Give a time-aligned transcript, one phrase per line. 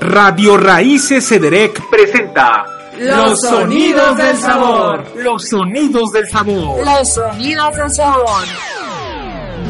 [0.00, 2.64] Radio Raíces Cederec presenta
[2.98, 5.04] Los sonidos del sabor.
[5.16, 6.84] Los sonidos del sabor.
[6.84, 8.44] Los sonidos del sabor.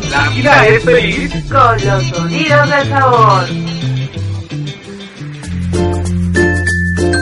[0.08, 3.44] La vida es feliz Con los sonidos del sabor.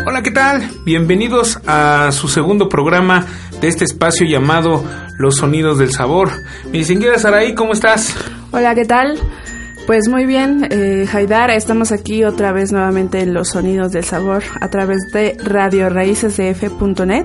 [0.06, 0.70] Hola, ¿qué tal?
[0.84, 3.24] Bienvenidos a su segundo programa
[3.60, 4.84] de este espacio llamado
[5.16, 6.30] Los Sonidos del Sabor.
[6.66, 8.14] Mi distinguida Saraí, ¿cómo estás?
[8.50, 9.18] Hola, ¿qué tal?
[9.88, 14.42] Pues muy bien, eh, Haidar, estamos aquí otra vez nuevamente en Los Sonidos del Sabor
[14.60, 17.24] a través de radioraícesdf.net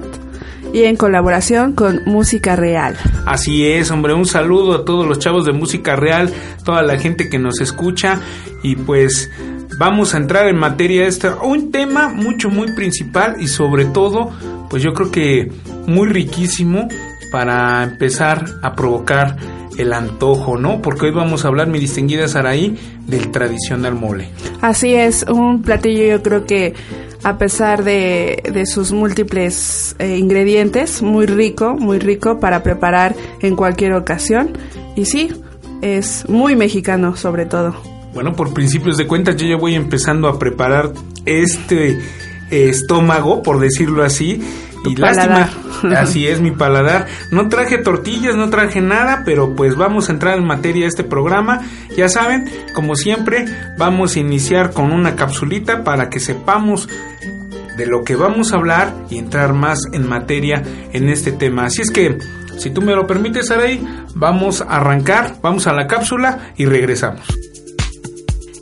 [0.71, 2.95] y en colaboración con Música Real.
[3.25, 7.27] Así es, hombre, un saludo a todos los chavos de música real, toda la gente
[7.27, 8.21] que nos escucha
[8.63, 9.29] y pues
[9.77, 14.31] vamos a entrar en materia esta, un tema mucho muy principal y sobre todo,
[14.69, 15.51] pues yo creo que
[15.85, 16.87] muy riquísimo
[17.29, 19.35] para empezar a provocar
[19.77, 20.81] el antojo, ¿no?
[20.81, 24.29] Porque hoy vamos a hablar, mi distinguida Saraí, del tradicional mole.
[24.61, 26.73] Así es, un platillo yo creo que
[27.23, 33.55] a pesar de, de sus múltiples eh, ingredientes, muy rico, muy rico para preparar en
[33.55, 34.57] cualquier ocasión.
[34.95, 35.31] Y sí,
[35.81, 37.75] es muy mexicano sobre todo.
[38.13, 40.91] Bueno, por principios de cuentas yo ya voy empezando a preparar
[41.25, 41.99] este
[42.51, 44.41] estómago, por decirlo así.
[44.85, 45.49] Y lástima,
[45.97, 47.07] así es mi paladar.
[47.31, 51.03] No traje tortillas, no traje nada, pero pues vamos a entrar en materia de este
[51.03, 51.61] programa.
[51.95, 53.45] Ya saben, como siempre,
[53.77, 56.89] vamos a iniciar con una capsulita para que sepamos
[57.77, 61.65] de lo que vamos a hablar y entrar más en materia en este tema.
[61.65, 62.19] Así es que,
[62.57, 67.25] si tú me lo permites, Araí, vamos a arrancar, vamos a la cápsula y regresamos.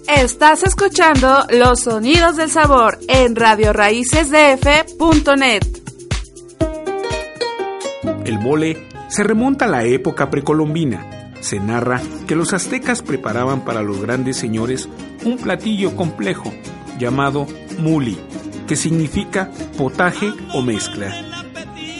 [0.08, 5.81] Estás escuchando Los Sonidos del Sabor en radioraícesdf.net.
[8.26, 11.32] El mole se remonta a la época precolombina.
[11.42, 14.90] Se narra que los aztecas preparaban para los grandes señores
[15.24, 16.52] un platillo complejo
[17.00, 17.48] llamado
[17.80, 18.18] muli,
[18.68, 21.14] que significa potaje o mezcla.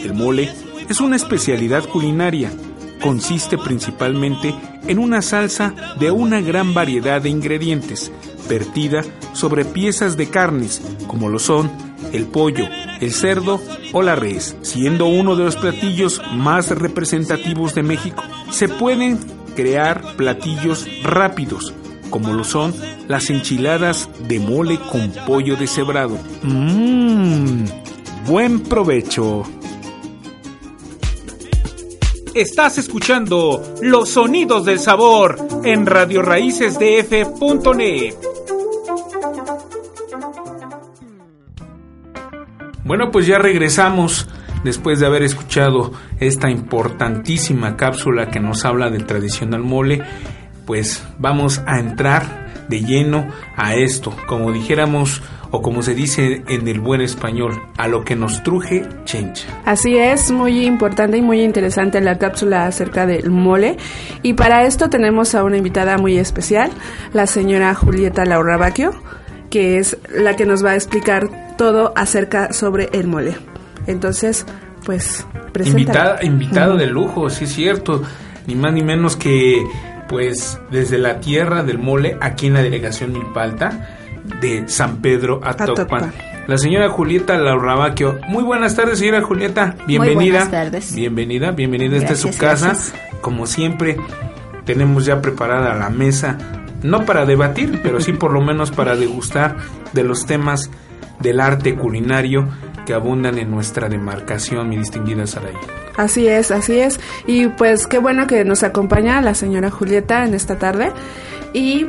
[0.02, 0.50] El mole
[0.88, 2.50] es una especialidad culinaria.
[3.00, 4.54] Consiste principalmente
[4.86, 8.12] en una salsa de una gran variedad de ingredientes,
[8.48, 9.02] vertida
[9.32, 11.70] sobre piezas de carnes, como lo son
[12.12, 12.66] el pollo,
[13.00, 13.60] el cerdo
[13.92, 18.22] o la res, siendo uno de los platillos más representativos de México.
[18.50, 19.18] Se pueden
[19.54, 21.74] crear platillos rápidos,
[22.10, 22.74] como lo son
[23.08, 26.18] las enchiladas de mole con pollo deshebrado.
[26.42, 27.64] Mmm,
[28.26, 29.44] buen provecho.
[32.34, 38.14] Estás escuchando Los Sonidos del Sabor en radioraícesdf.net.
[42.92, 44.28] Bueno, pues ya regresamos
[44.64, 50.02] después de haber escuchado esta importantísima cápsula que nos habla del tradicional mole.
[50.66, 53.26] Pues vamos a entrar de lleno
[53.56, 58.14] a esto, como dijéramos o como se dice en el buen español, a lo que
[58.14, 59.48] nos truje chencha.
[59.64, 63.78] Así es, muy importante y muy interesante la cápsula acerca del mole.
[64.22, 66.70] Y para esto tenemos a una invitada muy especial,
[67.14, 68.92] la señora Julieta Laurabacchio,
[69.52, 73.36] que es la que nos va a explicar todo acerca sobre el mole.
[73.86, 74.46] Entonces,
[74.86, 75.78] pues, presenta.
[75.78, 78.02] Invitada, invitado de lujo, sí es cierto.
[78.46, 79.62] Ni más ni menos que,
[80.08, 83.90] pues, desde la tierra del mole, aquí en la delegación Milpalta,
[84.40, 86.04] de San Pedro Atocpan.
[86.04, 86.12] Atocpan.
[86.46, 88.20] La señora Julieta Laurabacchio.
[88.28, 89.76] Muy buenas tardes, señora Julieta.
[89.86, 90.44] Bienvenida.
[90.44, 90.94] buenas tardes.
[90.94, 91.98] Bienvenida, bienvenida.
[91.98, 92.66] Esta es su Gracias, casa.
[92.68, 93.20] gracias.
[93.20, 93.98] Como siempre,
[94.64, 96.38] tenemos ya preparada la mesa,
[96.82, 99.56] no para debatir, pero sí por lo menos para degustar
[99.92, 100.70] de los temas
[101.20, 102.48] del arte culinario
[102.86, 105.54] que abundan en nuestra demarcación, mi distinguida Saray.
[105.96, 106.98] Así es, así es.
[107.26, 110.90] Y pues qué bueno que nos acompaña la señora Julieta en esta tarde.
[111.52, 111.86] Y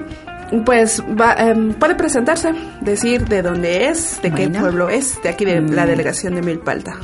[0.66, 5.46] pues va, em, puede presentarse, decir de dónde es, de qué pueblo es, de aquí
[5.46, 5.88] de la Mm.
[5.88, 6.96] delegación de Milpalta.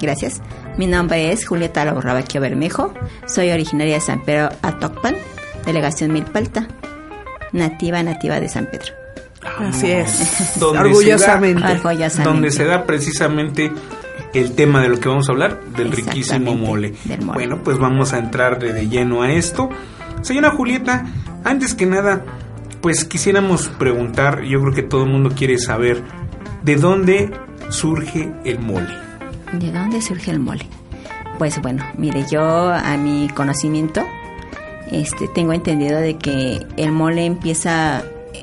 [0.00, 0.40] Gracias.
[0.76, 2.92] Mi nombre es Julieta Laurabacchio Bermejo.
[3.26, 5.16] Soy originaria de San Pedro Atocpan,
[5.64, 6.68] delegación Milpalta.
[7.56, 8.92] Nativa, nativa de San Pedro.
[9.60, 10.56] Así es.
[10.60, 11.60] Donde Orgullosamente.
[11.62, 12.22] se da- Orgullosamente.
[12.24, 13.72] donde se da precisamente
[14.34, 16.18] el tema de lo que vamos a hablar, del riquísimo
[16.52, 16.94] Exactamente, mole.
[17.04, 17.34] del mole.
[17.38, 19.68] Bueno, pues vamos a entrar de, de lleno a esto.
[20.22, 21.04] Señora Julieta,
[21.44, 22.24] Antes que nada,
[22.80, 26.02] pues quisiéramos preguntar, yo creo que todo el mundo quiere saber,
[26.64, 27.30] ¿de dónde
[27.70, 28.88] surge el mole?
[29.52, 30.66] ¿De dónde surge el mole?
[31.38, 32.42] Pues bueno, mire, yo
[32.72, 34.02] a mi conocimiento
[34.90, 38.02] este, tengo entendido de que el mole empieza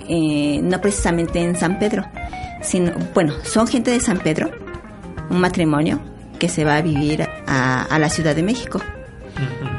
[0.10, 2.06] eh, no precisamente en San Pedro,
[2.62, 4.51] sino, bueno, son gente de San Pedro,
[5.30, 6.00] un matrimonio
[6.40, 8.81] que se va a vivir a, a la Ciudad de México.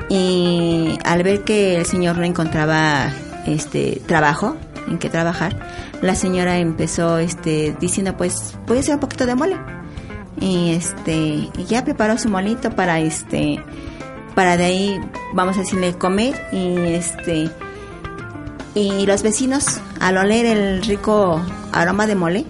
[0.08, 3.12] Y al ver que el señor no encontraba
[3.46, 4.56] este trabajo
[4.88, 5.56] en que trabajar,
[6.02, 9.56] la señora empezó este diciendo pues voy a hacer un poquito de mole.
[10.40, 13.62] Y este ya preparó su molito para este
[14.34, 15.00] para de ahí
[15.32, 17.50] vamos a decirle comer y este
[18.74, 21.40] y los vecinos al oler el rico
[21.72, 22.44] aroma de mole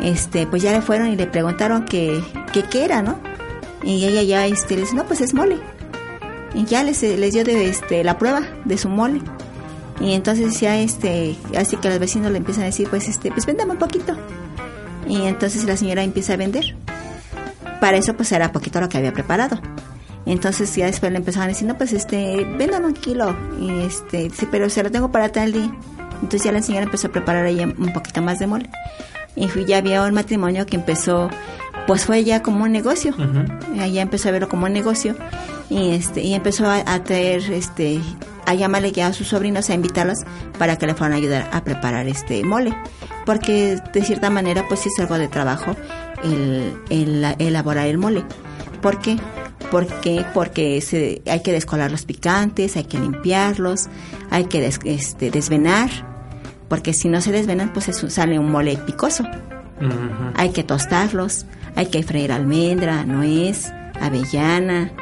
[0.00, 2.22] este pues ya le fueron y le preguntaron que
[2.52, 3.18] qué era no
[3.82, 5.58] y ella ya este le dice no pues es mole
[6.54, 9.20] y ya les, les dio de, este, la prueba de su mole.
[10.00, 13.46] Y entonces ya este, así que los vecinos le empiezan a decir, pues este, pues
[13.46, 14.16] véndame un poquito.
[15.06, 16.76] Y entonces la señora empieza a vender.
[17.80, 19.60] Para eso pues era poquito lo que había preparado.
[20.28, 23.36] Entonces ya después le empezaban a decir, no pues este, véndame un kilo.
[23.60, 25.72] Y este, dice, pero se lo tengo para tal día.
[26.22, 28.70] Entonces ya la señora empezó a preparar ahí un poquito más de mole.
[29.36, 31.30] Y ya había un matrimonio que empezó,
[31.86, 33.14] pues fue ya como un negocio.
[33.74, 35.14] Ya empezó a verlo como un negocio
[35.70, 38.00] y este y empezó a, traer este
[38.46, 40.18] a llamarle ya a sus sobrinos a invitarlos
[40.58, 42.74] para que le fueran a ayudar a preparar este mole
[43.26, 45.76] porque de cierta manera pues sí es algo de trabajo
[46.24, 48.24] el, el, elaborar el mole
[48.80, 49.18] ¿por qué?
[49.70, 53.88] Porque porque se, hay que descolar los picantes hay que limpiarlos
[54.30, 55.90] hay que este, desvenar
[56.68, 59.24] porque si no se desvenan pues sale un mole picoso.
[60.34, 64.92] Hay que tostarlos hay que freír almendra nuez avellana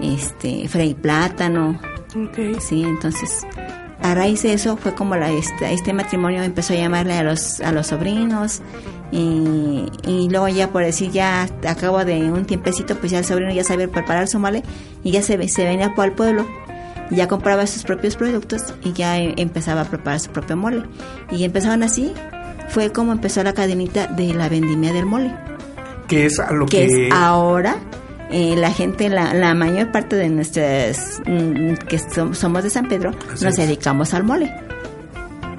[0.00, 1.80] este, Frey Plátano.
[2.60, 3.46] Sí, entonces
[4.04, 7.60] a raíz de eso fue como la, este, este, matrimonio empezó a llamarle a los,
[7.60, 8.60] a los sobrinos
[9.16, 13.24] y, y, luego ya por decir ya a cabo de un tiempecito pues ya el
[13.24, 14.64] sobrino ya sabía preparar su mole
[15.04, 16.44] y ya se, se venía el pueblo.
[17.10, 20.82] Ya compraba sus propios productos y ya e, empezaba a preparar su propio mole.
[21.30, 22.12] Y empezaban así
[22.70, 25.32] fue como empezó la cadenita de la vendimia del mole.
[26.08, 27.76] Que es a lo que, que es ahora
[28.30, 32.00] eh, la gente, la, la, mayor parte de nuestras mm, que
[32.32, 34.52] somos de San Pedro, nos dedicamos al mole.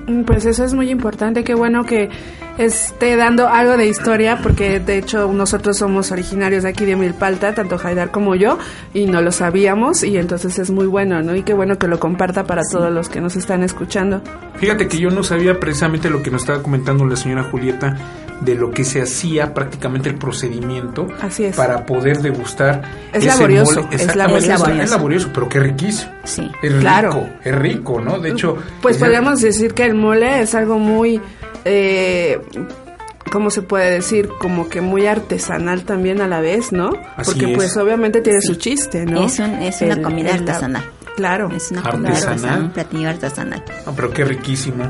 [0.07, 2.09] Mm, pues eso es muy importante, qué bueno que
[2.57, 7.53] esté dando algo de historia, porque de hecho nosotros somos originarios de aquí de Milpalta,
[7.53, 8.57] tanto Haidar como yo,
[8.93, 11.35] y no lo sabíamos, y entonces es muy bueno, ¿no?
[11.35, 14.21] Y qué bueno que lo comparta para todos los que nos están escuchando.
[14.55, 17.97] Fíjate que yo no sabía precisamente lo que nos estaba comentando la señora Julieta,
[18.41, 21.07] de lo que se hacía prácticamente el procedimiento
[21.55, 22.81] para poder degustar
[23.13, 24.69] es laborioso, es, laborioso.
[24.81, 25.29] es, laborioso.
[25.33, 29.85] pero qué riquísimo sí es rico es rico no de hecho pues podríamos decir que
[29.85, 31.21] el mole es algo muy
[31.63, 32.39] eh,
[33.31, 34.29] ¿cómo se puede decir?
[34.39, 36.91] Como que muy artesanal también a la vez, ¿no?
[37.25, 39.25] Porque pues obviamente tiene su chiste, ¿no?
[39.25, 40.83] Es, es una comida artesanal.
[41.15, 41.49] Claro.
[41.55, 43.63] Es una comida artesanal, un platillo artesanal.
[43.85, 44.85] No, pero qué riquísimo.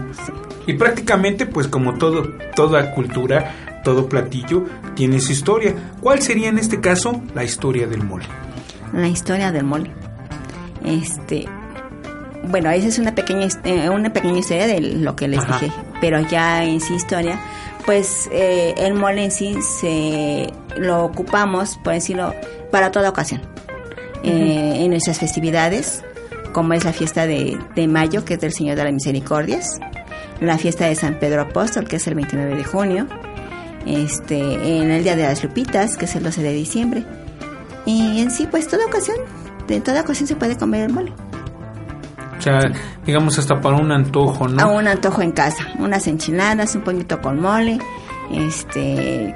[0.67, 4.65] Y prácticamente, pues como todo, toda cultura, todo platillo
[4.95, 5.73] tiene su historia.
[6.01, 8.25] ¿Cuál sería en este caso la historia del mole?
[8.93, 9.91] La historia del mole.
[10.83, 11.47] Este,
[12.49, 15.71] bueno, esa es una pequeña, eh, una pequeña historia de lo que les dije,
[16.01, 17.39] pero ya en sí historia,
[17.85, 22.33] pues eh, el mole en sí se lo ocupamos, por decirlo,
[22.71, 23.41] para toda ocasión.
[24.23, 26.03] Eh, en nuestras festividades,
[26.51, 29.79] como es la fiesta de, de mayo, que es del Señor de las Misericordias,
[30.41, 33.07] la fiesta de San Pedro Apóstol, que es el 29 de junio,
[33.85, 34.39] este,
[34.79, 37.03] en el Día de las Lupitas, que es el 12 de diciembre.
[37.85, 39.17] Y en sí, pues toda ocasión,
[39.67, 41.13] de toda ocasión se puede comer el mole.
[42.37, 42.59] O sea,
[43.05, 44.61] digamos hasta para un antojo, ¿no?
[44.61, 47.79] A un antojo en casa, unas enchiladas, un poquito con mole,
[48.31, 49.35] este,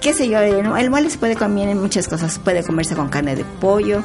[0.00, 3.36] qué sé yo, el, mole se puede comer en muchas cosas, puede comerse con carne
[3.36, 4.02] de pollo,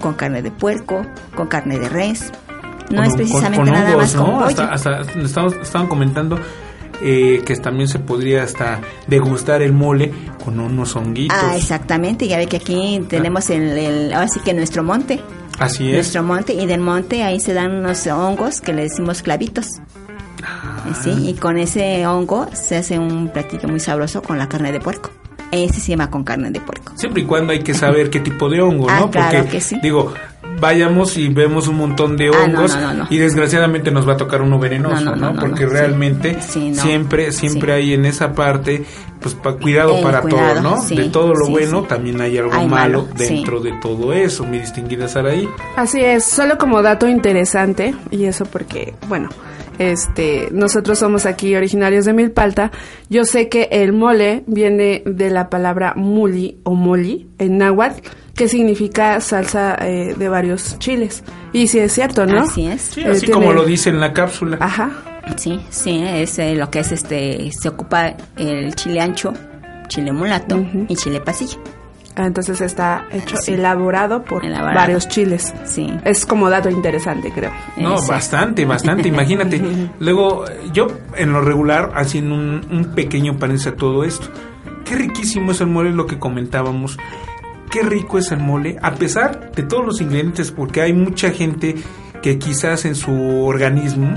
[0.00, 2.30] con carne de puerco, con carne de res,
[2.94, 4.62] no es precisamente nada más con pollo.
[4.62, 6.38] Hasta, estaban comentando
[7.02, 10.12] eh, que también se podría hasta degustar el mole
[10.44, 11.36] con unos honguitos.
[11.40, 15.20] Ah, exactamente, ya ve que aquí tenemos el, el ahora sí que nuestro monte.
[15.58, 15.94] Así es.
[15.94, 19.66] Nuestro monte, y del monte ahí se dan unos hongos que le decimos clavitos.
[20.42, 20.94] Ah.
[21.02, 24.80] Sí, y con ese hongo se hace un platillo muy sabroso con la carne de
[24.80, 25.10] puerco.
[25.50, 26.92] Ese se llama con carne de puerco.
[26.96, 29.10] Siempre y cuando hay que saber qué tipo de hongo, ah, ¿no?
[29.10, 29.78] Claro que sí.
[29.82, 30.12] digo,
[30.64, 33.06] vayamos y vemos un montón de Ah, no, hongos no, no, no.
[33.10, 35.16] y desgraciadamente nos va a tocar uno venenoso, No, ¿no?
[35.16, 35.70] no, no, no, Porque sí.
[35.72, 36.82] realmente Sí, no.
[36.82, 37.78] siempre siempre Sí.
[37.78, 38.84] hay en esa parte
[39.20, 40.82] pues pa- cuidado El para cuidado, todo, ¿no?
[40.82, 41.86] sí, de todo lo sí, bueno sí.
[41.88, 43.24] también hay algo Hay malo, malo, sí.
[43.36, 45.48] dentro de todo eso, mi distinguida Saraí.
[45.76, 49.28] Así es, solo como dato interesante, y eso porque, bueno,
[49.78, 52.70] este, nosotros somos aquí originarios de Milpalta,
[53.08, 58.48] yo sé que el mole viene de la palabra muli o moli en náhuatl, que
[58.48, 61.22] significa salsa eh, de varios chiles.
[61.52, 62.40] Y sí es cierto, ¿no?
[62.42, 62.80] Así es.
[62.82, 64.56] Sí, Eh, así tiene- como lo dice en la cápsula.
[64.60, 64.90] Ajá.
[65.36, 69.32] Sí, sí, es eh, lo que es este, se ocupa el chile ancho,
[69.88, 71.58] chile mulato y chile pasillo.
[72.16, 73.54] Ah, Entonces está hecho, Sí.
[73.54, 74.76] elaborado por Elaborado.
[74.76, 75.52] varios chiles.
[75.64, 75.92] Sí.
[76.04, 77.50] Es como dato interesante, creo.
[77.76, 79.60] No, bastante, bastante, imagínate.
[79.98, 84.28] Luego, yo en lo regular, haciendo un, un pequeño paréntesis a todo esto,
[84.84, 86.96] qué riquísimo es el mole, lo que comentábamos.
[87.70, 91.74] Qué rico es el mole, a pesar de todos los ingredientes, porque hay mucha gente
[92.22, 93.10] que quizás en su
[93.44, 94.16] organismo,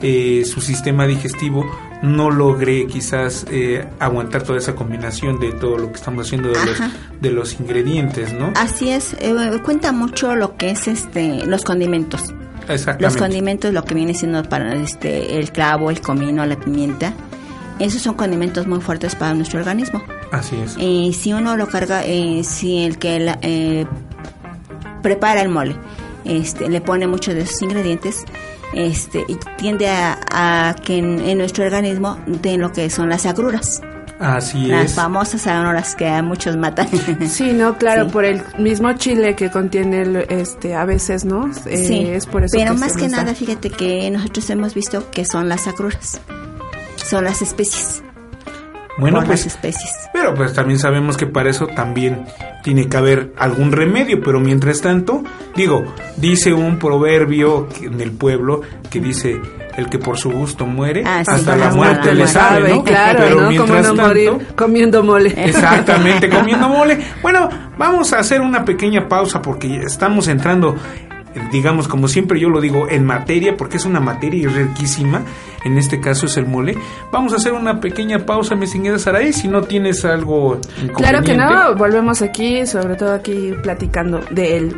[0.00, 1.64] eh, su sistema digestivo,
[2.02, 6.54] no logre quizás eh, aguantar toda esa combinación de todo lo que estamos haciendo de
[6.66, 6.78] los,
[7.20, 8.52] de los ingredientes, ¿no?
[8.56, 9.32] Así es, eh,
[9.64, 12.22] cuenta mucho lo que es este, los condimentos.
[12.68, 13.02] Exactamente.
[13.04, 17.12] Los condimentos, lo que viene siendo para este, el clavo, el comino, la pimienta,
[17.78, 20.02] esos son condimentos muy fuertes para nuestro organismo.
[20.30, 20.76] Así es.
[20.78, 23.86] Y si uno lo carga, eh, si el que la- eh,
[25.02, 25.76] prepara el mole,
[26.24, 28.24] este, le pone muchos de esos ingredientes,
[28.74, 33.26] este, y tiende a, a que en, en nuestro organismo den lo que son las
[33.26, 33.80] agruras,
[34.18, 34.94] Así las es.
[34.94, 36.86] famosas agruras que a muchos matan.
[37.28, 38.10] Sí, no, claro, Sí.
[38.12, 41.50] por el mismo chile que contiene el, este a veces, ¿no?
[41.66, 43.16] Eh, sí, es por eso pero que más que da.
[43.18, 46.20] nada, fíjate que nosotros hemos visto que son las agruras,
[47.04, 48.02] son las especies,
[48.98, 49.90] Bueno, pues las especies.
[50.12, 52.26] Pero pues también sabemos que para eso también
[52.62, 55.22] tiene que haber algún remedio, pero mientras tanto,
[55.56, 55.84] digo,
[56.16, 59.40] dice un proverbio en el pueblo que dice
[59.76, 62.84] el que por su gusto muere, Ah, sí, hasta la muerte le sabe, ¿no?
[62.84, 65.32] Claro, pero mientras no tanto, morir comiendo mole.
[65.36, 66.98] Exactamente, comiendo mole.
[67.22, 70.76] Bueno, vamos a hacer una pequeña pausa porque estamos entrando,
[71.50, 75.22] digamos, como siempre yo lo digo, en materia, porque es una materia riquísima.
[75.64, 76.76] En este caso es el mole.
[77.10, 80.60] Vamos a hacer una pequeña pausa, mi señora Saraí, si no tienes algo
[80.96, 84.74] Claro que no, volvemos aquí, sobre todo aquí platicando del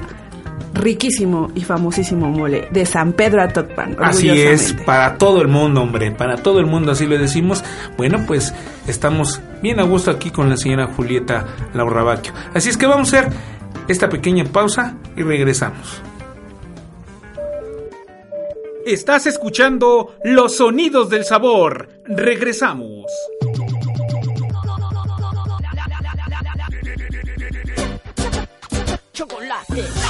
[0.75, 3.97] riquísimo y famosísimo mole de San Pedro Atotpan.
[4.01, 7.65] Así es, para todo el mundo, hombre, para todo el mundo, así lo decimos.
[7.97, 8.55] Bueno, pues
[8.87, 12.33] estamos bien a gusto aquí con la señora Julieta Laurrabaquio.
[12.53, 13.33] Así es que vamos a hacer
[13.89, 16.03] esta pequeña pausa y regresamos.
[18.87, 21.89] Estás escuchando Los Sonidos del Sabor.
[22.05, 23.07] Regresamos.
[29.75, 30.04] Quema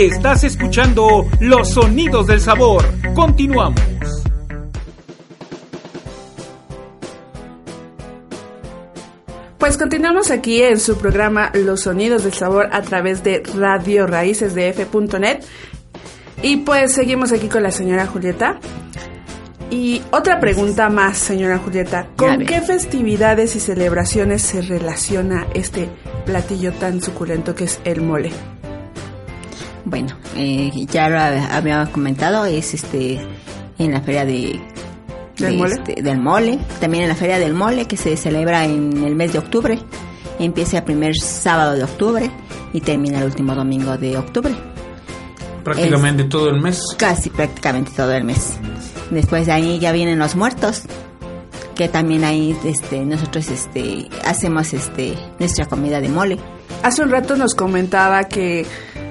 [0.00, 2.82] Estás escuchando Los Sonidos del Sabor.
[3.14, 3.82] Continuamos.
[9.58, 14.54] Pues continuamos aquí en su programa Los Sonidos del Sabor a través de Radio Raíces
[14.54, 15.40] de F.net.
[16.42, 18.58] Y pues seguimos aquí con la señora Julieta.
[19.68, 22.06] Y otra pregunta más, señora Julieta.
[22.16, 25.90] ¿Con qué festividades y celebraciones se relaciona este
[26.24, 28.32] platillo tan suculento que es el mole?
[29.90, 33.20] Bueno, eh, ya lo hab- había comentado, es este
[33.78, 34.60] en la feria de,
[35.36, 35.74] ¿Del de mole?
[35.74, 39.32] este, del mole, también en la feria del mole que se celebra en el mes
[39.32, 39.78] de octubre.
[40.38, 42.30] Empieza el primer sábado de octubre
[42.72, 44.54] y termina el último domingo de octubre.
[45.64, 46.80] Prácticamente todo el mes.
[46.96, 48.58] Casi prácticamente todo el mes.
[49.10, 50.82] Después de ahí ya vienen los muertos,
[51.74, 56.38] que también ahí este, nosotros este, hacemos este, nuestra comida de mole.
[56.82, 58.64] Hace un rato nos comentaba que,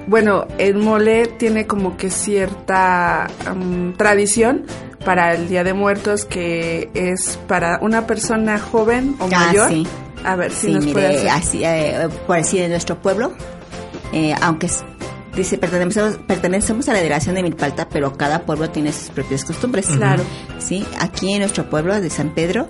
[0.08, 4.66] bueno, el mole tiene como que cierta mm, tradición
[5.06, 9.70] para el Día de Muertos que es para una persona joven o Ah, mayor.
[9.70, 9.88] sí.
[10.26, 11.30] A ver si Sí, nos puede hacer.
[11.30, 13.32] así, eh, por decir, en nuestro pueblo,
[14.12, 14.84] eh, aunque es-
[15.36, 19.88] dice pertenecemos, pertenecemos a la delegación de Milpalta, pero cada pueblo tiene sus propias costumbres.
[19.88, 20.24] Claro.
[20.58, 22.68] Sí, aquí en nuestro pueblo de San Pedro,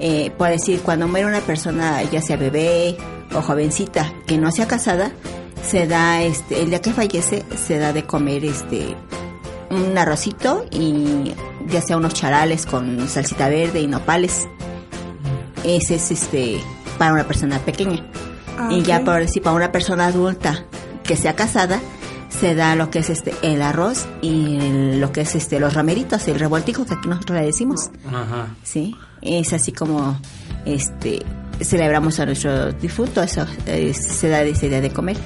[0.00, 2.96] eh, por decir, cuando muere una persona, ya sea bebé
[3.34, 5.10] o jovencita, que no sea casada,
[5.66, 8.96] se da, este, el día que fallece, se da de comer, este,
[9.70, 11.32] un arrocito y
[11.68, 14.46] ya sea unos charales con salsita verde y nopales.
[15.64, 16.60] Ese es, este,
[16.98, 18.04] para una persona pequeña.
[18.58, 20.64] Ah, Y ya por decir, para una persona adulta
[21.04, 21.80] que sea casada,
[22.28, 25.74] se da lo que es este el arroz y el- lo que es este los
[25.74, 27.90] romeritos, el revoltijo que aquí nosotros le decimos.
[28.06, 28.48] Ajá.
[28.62, 30.18] Sí, es así como
[30.66, 31.24] este
[31.60, 35.16] celebramos a nuestro difunto, eso eh, se da ese día de comer.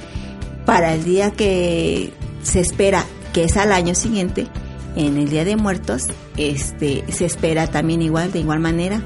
[0.65, 4.47] Para el día que se espera, que es al año siguiente,
[4.95, 9.01] en el Día de Muertos, este se espera también igual, de igual manera.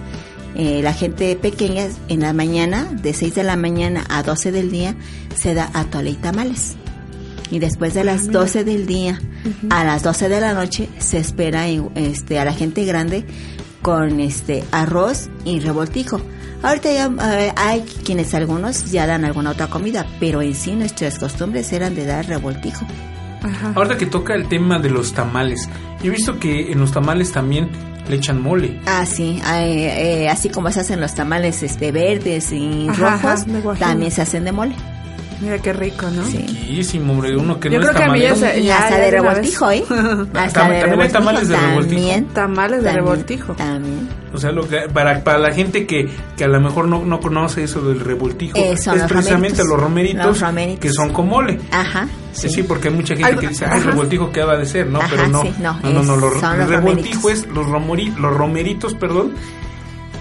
[0.55, 4.71] Eh, la gente pequeña en la mañana, de 6 de la mañana a 12 del
[4.71, 4.95] día,
[5.35, 6.75] se da atole y tamales.
[7.51, 9.21] Y después de las 12 del día
[9.69, 13.25] a las 12 de la noche se espera este, a la gente grande
[13.81, 16.19] con este arroz y revoltijo.
[16.63, 21.19] Ahorita ya eh, hay quienes algunos ya dan alguna otra comida, pero en sí nuestras
[21.19, 22.85] costumbres eran de dar revoltijo.
[23.43, 23.73] Ajá.
[23.75, 25.69] Ahorita que toca el tema de los tamales,
[26.01, 27.69] yo he visto que en los tamales también
[28.09, 28.79] le echan mole.
[28.85, 33.45] Ah, sí, eh, eh, así como se hacen los tamales este verdes y Ajá, rojos,
[33.47, 34.75] ajá, también se hacen de mole.
[35.39, 36.25] Mira qué rico, ¿no?
[36.25, 36.37] Sí.
[36.39, 38.47] Riquísimo, hombre, uno que Yo no creo es que a mí ya tamalero.
[38.75, 39.83] hasta ya de de revoltijo, ¿eh?
[40.33, 41.95] Hasta Tam- también hay tamales de revoltijo.
[42.01, 43.53] También, Tamales de revoltijo.
[43.53, 44.09] También.
[44.33, 47.19] O sea, lo que, para, para la gente que, que a lo mejor no, no
[47.19, 49.67] conoce eso del revoltijo, Eh, es los precisamente romeritos.
[49.67, 50.79] los romeritos, Los romeritos.
[50.81, 51.59] que son con mole.
[51.71, 52.07] Ajá.
[52.33, 53.89] Sí, sí, porque hay mucha gente Algo- que dice, ay, ajá.
[53.91, 54.99] revoltijo que ha de ser, ¿no?
[54.99, 57.31] Ajá, Pero no, sí, no, no, no, el los revoltijo romeritos.
[57.31, 59.33] es los, romori- los romeritos, perdón,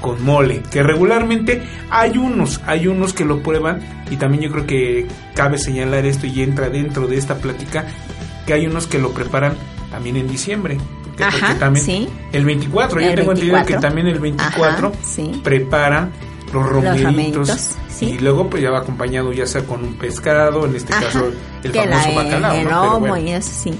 [0.06, 4.66] con mole, que regularmente hay unos, hay unos que lo prueban y también yo creo
[4.66, 7.84] que cabe señalar esto y entra dentro de esta plática,
[8.46, 9.54] que hay unos que lo preparan
[9.90, 10.78] también en diciembre.
[11.06, 12.08] Porque, Ajá, porque también sí.
[12.32, 13.80] el 24, yo tengo entendido que 24.
[13.88, 15.40] también el 24 Ajá, sí.
[15.42, 16.12] preparan
[16.52, 18.10] los romeritos, sí.
[18.10, 21.30] y luego pues ya va acompañado ya sea con un pescado, en este Ajá, caso
[21.62, 22.68] el famoso la- bacalao, el ¿no?
[22.70, 23.16] Pero lomo bueno.
[23.18, 23.70] y eso sí.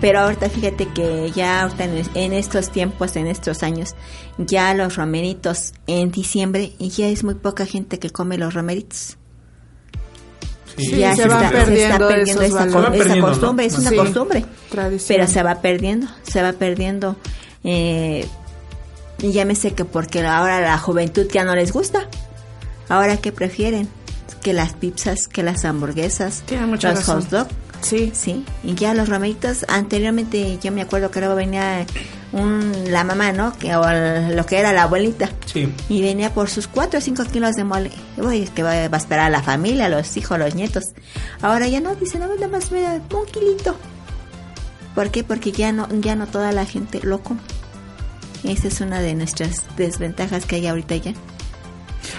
[0.00, 3.94] Pero ahorita fíjate que ya ahorita en, en estos tiempos, en estos años,
[4.38, 9.16] ya los romeritos en diciembre y ya es muy poca gente que come los romeritos.
[10.76, 12.34] Sí, ya se perdiendo esa, valores.
[12.34, 13.72] co- Se esa perdiendo, costumbre, ¿no?
[13.72, 13.96] es una Sí.
[13.96, 14.44] costumbre.
[14.70, 15.16] Tradición.
[15.16, 17.16] Pero se va perdiendo, se va perdiendo.
[17.64, 18.26] Eh,
[19.22, 22.06] Y llámese que porque ahora la juventud ya no les gusta.
[22.90, 23.88] Ahora que prefieren
[24.42, 27.22] que las pizzas, que las hamburguesas, Tiene mucha los razón.
[27.22, 27.48] hot dog,
[27.88, 28.10] Sí.
[28.14, 28.44] sí.
[28.64, 31.86] Y ya los romeritos, anteriormente yo me acuerdo que luego venía
[32.32, 33.52] un, la mamá, ¿no?
[33.56, 35.30] Que, o el- lo que era la abuelita.
[35.46, 35.72] Sí.
[35.88, 37.90] Y venía por sus 4 o 5 kilos de mole.
[38.16, 40.84] Uy, es que va, va a esperar a la familia, los hijos, los nietos.
[41.42, 43.76] Ahora ya no, dicen, no, nada más me da un kilito.
[44.94, 45.22] ¿Por qué?
[45.24, 47.40] Porque ya no, ya no toda la gente lo come.
[48.44, 51.12] Esa es una de nuestras desventajas que hay ahorita ya.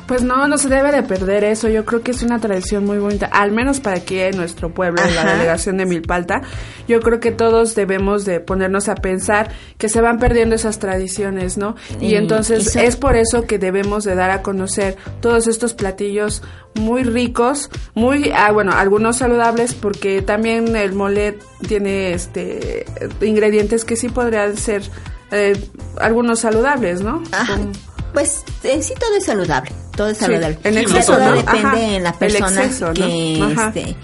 [0.06, 1.68] Pues no, no se debe de perder eso.
[1.70, 5.02] Yo creo que es una tradición muy bonita, al menos para aquí en nuestro pueblo,
[5.02, 6.42] en la delegación de Milpalta.
[6.88, 11.58] Yo creo que todos debemos de ponernos a pensar que se van perdiendo esas tradiciones,
[11.58, 11.76] ¿no?
[12.00, 16.42] Y Y- entonces es por eso que debemos de dar a conocer todos estos platillos
[16.76, 22.86] muy ricos, muy, ah, bueno, algunos saludables, porque también el mole tiene este
[23.22, 24.84] ingredientes que sí podrían ser
[25.32, 25.60] eh,
[26.00, 27.24] algunos saludables, ¿no?
[27.32, 27.56] Ajá.
[27.58, 27.72] Como-
[28.14, 30.58] Pues en sí todo es saludable, todo es Sí, saludable.
[30.64, 31.36] en Ya exceso, todo ¿no?
[31.36, 32.94] depende Ajá, en la el persona exceso, ¿no?
[32.94, 33.68] que, Ajá.
[33.68, 33.96] este,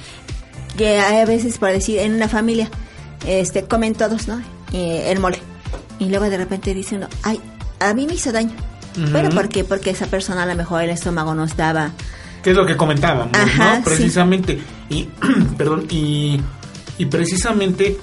[0.77, 2.69] que hay a veces por decir en una familia,
[3.25, 4.41] este, comen todos, ¿no?
[4.73, 5.39] Eh, el mole
[5.99, 7.39] y luego de repente dice uno, ay,
[7.79, 8.55] a mí me hizo daño.
[9.11, 9.63] Bueno, ¿por qué?
[9.63, 11.91] Porque esa persona a lo mejor el estómago no estaba
[12.43, 13.83] que es lo que comentábamos, Ajá, ¿no?
[13.85, 15.07] Precisamente, y,
[15.57, 16.39] perdón, y,
[16.97, 17.97] y precisamente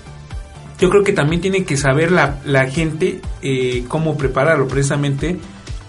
[0.79, 5.39] yo creo que también tiene que saber la, la gente eh, cómo prepararlo, precisamente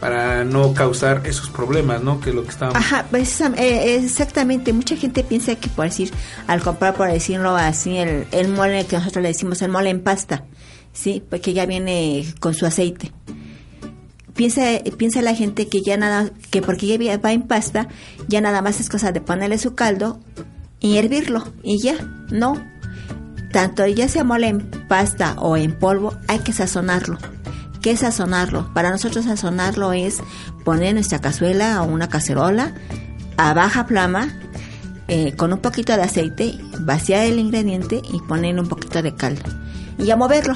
[0.02, 2.20] para no causar esos problemas, ¿no?
[2.20, 2.76] Que lo que estábamos...
[2.84, 4.74] Ajá, eh, exactamente.
[4.74, 6.12] Mucha gente piensa que por decir,
[6.48, 10.02] al comprar, por decirlo así, el, el mole que nosotros le decimos, el mole en
[10.02, 10.44] pasta,
[10.92, 13.12] sí, porque ya viene con su aceite.
[14.34, 17.88] Piensa, piensa la gente que ya nada, que porque ya va en pasta,
[18.28, 20.20] ya nada más es cosa de ponerle su caldo
[20.80, 21.94] y hervirlo y ya,
[22.32, 22.56] no.
[23.52, 27.20] Tanto ya sea mole en pasta o en polvo, hay que sazonarlo.
[27.82, 28.72] ¿Qué es sazonarlo?
[28.74, 30.22] Para nosotros sazonarlo es
[30.64, 32.74] poner nuestra cazuela o una cacerola
[33.38, 34.30] a baja flama
[35.08, 39.50] eh, con un poquito de aceite, vaciar el ingrediente y ponerle un poquito de caldo.
[39.98, 40.56] Y a moverlo,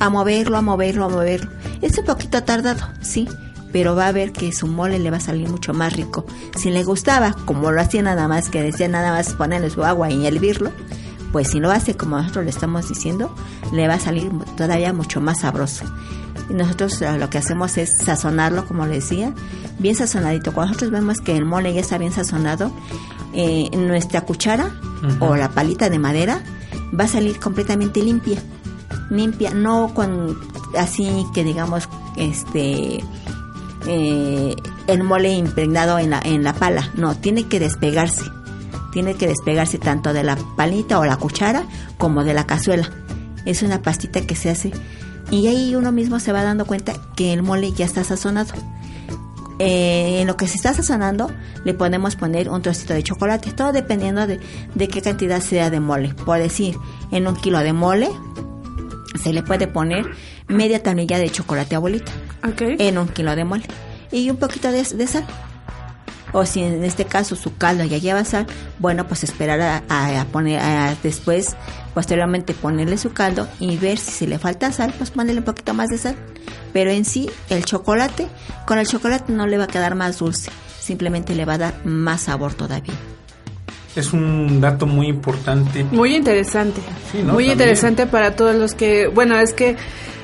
[0.00, 1.50] a moverlo, a moverlo, a moverlo.
[1.82, 3.28] Es un poquito tardado, sí,
[3.70, 6.24] pero va a ver que su mole le va a salir mucho más rico.
[6.56, 10.10] Si le gustaba, como lo hacía nada más, que decía nada más ponerle su agua
[10.10, 10.72] y hervirlo,
[11.32, 13.34] pues si lo hace como nosotros le estamos diciendo,
[13.72, 15.84] le va a salir todavía mucho más sabroso.
[16.52, 19.32] Y nosotros eh, lo que hacemos es sazonarlo, como le decía,
[19.78, 20.52] bien sazonadito.
[20.52, 22.70] Cuando nosotros vemos que el mole ya está bien sazonado,
[23.32, 24.70] eh, nuestra cuchara
[25.18, 26.42] o la palita de madera
[26.98, 28.38] va a salir completamente limpia.
[29.08, 30.38] Limpia, no con
[30.78, 33.02] así que digamos, este,
[33.86, 34.54] eh,
[34.86, 36.90] el mole impregnado en la, en la pala.
[36.94, 38.24] No, tiene que despegarse.
[38.92, 41.64] Tiene que despegarse tanto de la palita o la cuchara
[41.96, 42.90] como de la cazuela.
[43.46, 44.70] Es una pastita que se hace
[45.32, 48.52] y ahí uno mismo se va dando cuenta que el mole ya está sazonado.
[49.58, 51.30] Eh, en lo que se está sazonando
[51.64, 54.40] le podemos poner un trocito de chocolate, todo dependiendo de,
[54.74, 56.14] de qué cantidad sea de mole.
[56.14, 56.76] Por decir,
[57.10, 58.08] en un kilo de mole
[59.22, 60.06] se le puede poner
[60.48, 62.10] media tablilla de chocolate abuelita
[62.46, 62.62] Ok.
[62.78, 63.64] en un kilo de mole
[64.10, 65.24] y un poquito de, de sal.
[66.32, 68.46] O si en este caso su caldo ya lleva sal,
[68.78, 71.54] bueno, pues esperar a, a- a poner a después,
[71.94, 75.74] posteriormente ponerle su caldo y ver si se le falta sal, pues ponerle un poquito
[75.74, 76.16] más de sal.
[76.72, 78.28] Pero en sí, el chocolate,
[78.66, 80.50] con el chocolate no le va a quedar más dulce,
[80.80, 82.94] simplemente le va a dar más sabor todavía.
[83.94, 85.84] Es un dato muy importante.
[85.84, 86.80] Muy interesante.
[87.10, 87.34] Sí, ¿no?
[87.34, 87.52] Muy También.
[87.52, 89.76] interesante para todos los que, bueno, es que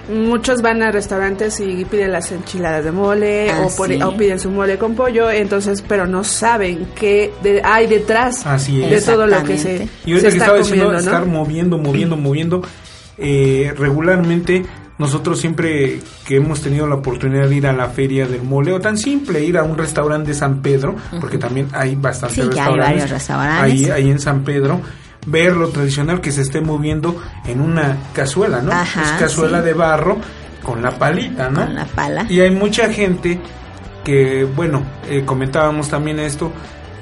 [0.09, 4.01] muchos van a restaurantes y piden las enchiladas de mole Ah, o, por- sí.
[4.03, 8.83] o piden su mole con pollo, entonces, pero no saben qué de- hay detrás Así
[8.83, 8.91] es.
[8.91, 9.89] de todo lo que se.
[10.07, 12.63] Y ahorita se que está estaba diciendo, comiendo, estar moviendo, moviendo, moviendo,
[13.19, 14.65] eh, regularmente
[14.99, 18.81] nosotros siempre que hemos tenido la oportunidad de ir a la feria del mole o
[18.81, 22.47] tan simple ir a un restaurante de San Pedro, porque también hay bastantes Sí, ya
[22.47, 23.63] hay restaurantes, varios restaurantes.
[23.63, 24.81] Ahí, ahí en San Pedro,
[25.29, 28.73] ver lo tradicional que se esté moviendo en una cazuela, ¿no?
[28.73, 29.67] Ajá, es cazuela sí.
[29.67, 30.19] de barro
[30.63, 31.65] con la palita, ¿no?
[31.65, 32.27] Con la pala.
[32.29, 33.39] Y hay mucha gente
[34.05, 36.53] que, bueno, eh, comentábamos también esto,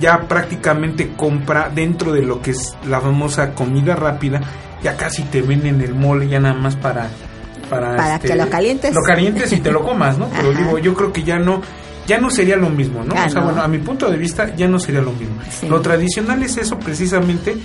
[0.01, 4.41] ya prácticamente compra dentro de lo que es la famosa comida rápida,
[4.83, 7.09] ya casi te venden el mole ya nada más para...
[7.71, 8.95] Para, este, Para que lo calientes.
[8.95, 10.29] Lo calientes y te lo comas, ¿no?
[10.37, 10.59] Pero Ajá.
[10.61, 11.61] digo, yo creo que ya no,
[12.07, 13.15] ya no sería lo mismo, ¿no?
[13.17, 13.47] Ah, o sea, no.
[13.49, 15.37] bueno, a mi punto de vista ya no sería lo mismo.
[15.51, 15.69] Sí.
[15.69, 17.57] Lo tradicional es eso precisamente,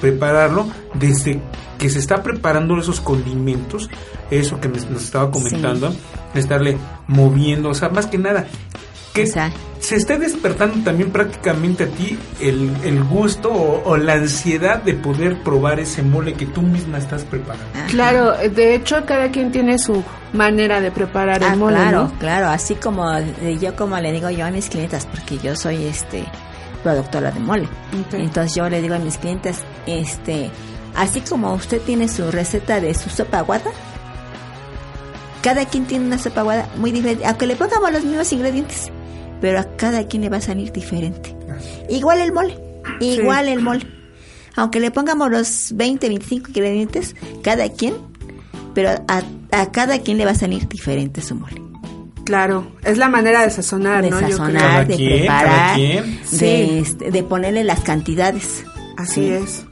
[0.00, 1.40] prepararlo desde
[1.78, 3.88] que se está preparando esos condimentos,
[4.30, 5.94] eso que nos, nos estaba comentando,
[6.34, 8.46] estarle moviendo, o sea, más que nada,
[9.14, 13.96] que O sea, se esté despertando también prácticamente a ti el, el gusto o, o
[13.96, 17.64] la ansiedad de poder probar ese mole que tú misma estás preparando.
[17.74, 22.02] ah, Claro, de hecho cada quien tiene su manera de preparar ah, el mole, claro,
[22.04, 22.12] ¿no?
[22.18, 23.08] claro, así como
[23.60, 26.24] yo como le digo yo a mis clientas, porque yo soy este
[26.82, 27.68] productora de mole.
[28.12, 30.50] Entonces yo le digo a mis clientes, este,
[30.94, 33.70] así como usted tiene su receta de su sopa aguada,
[35.42, 38.90] cada quien tiene una sopa aguada muy diferente, aunque le pongamos los mismos ingredientes,
[39.40, 41.34] pero a cada quien le va a salir diferente.
[41.88, 42.58] Igual el mole,
[43.00, 43.86] igual el mole.
[44.56, 47.94] Aunque le pongamos los 20, 25 ingredientes, cada quien,
[48.74, 51.67] pero a, a cada quien le va a salir diferente su mole.
[52.28, 54.20] Claro, es la manera de sazonar, de ¿no?
[54.20, 55.76] Sazonar, de quien, preparar.
[56.26, 56.80] Sí.
[56.82, 58.64] este, de ponerle las cantidades.
[58.98, 59.30] Así Sí.
[59.30, 59.64] es.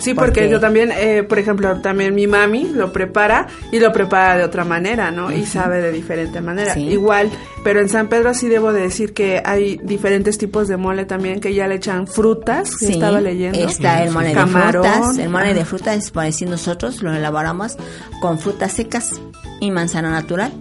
[0.00, 3.92] Sí, porque, Porque- yo también, eh, por ejemplo, también mi mami lo prepara y lo
[3.92, 5.30] prepara de otra manera, ¿no?
[5.30, 6.74] Y sabe de diferente manera.
[6.74, 6.80] Sí.
[6.88, 7.30] Igual,
[7.62, 11.38] pero en San Pedro sí debo de decir que hay diferentes tipos de mole también
[11.40, 13.58] que ya le echan frutas, Sí, estaba leyendo.
[13.60, 14.82] Está el mole Camarón.
[14.82, 15.18] de frutas.
[15.18, 17.76] El mole de frutas, es por decir nosotros, lo elaboramos
[18.20, 19.20] con frutas secas
[19.60, 20.52] y manzana natural.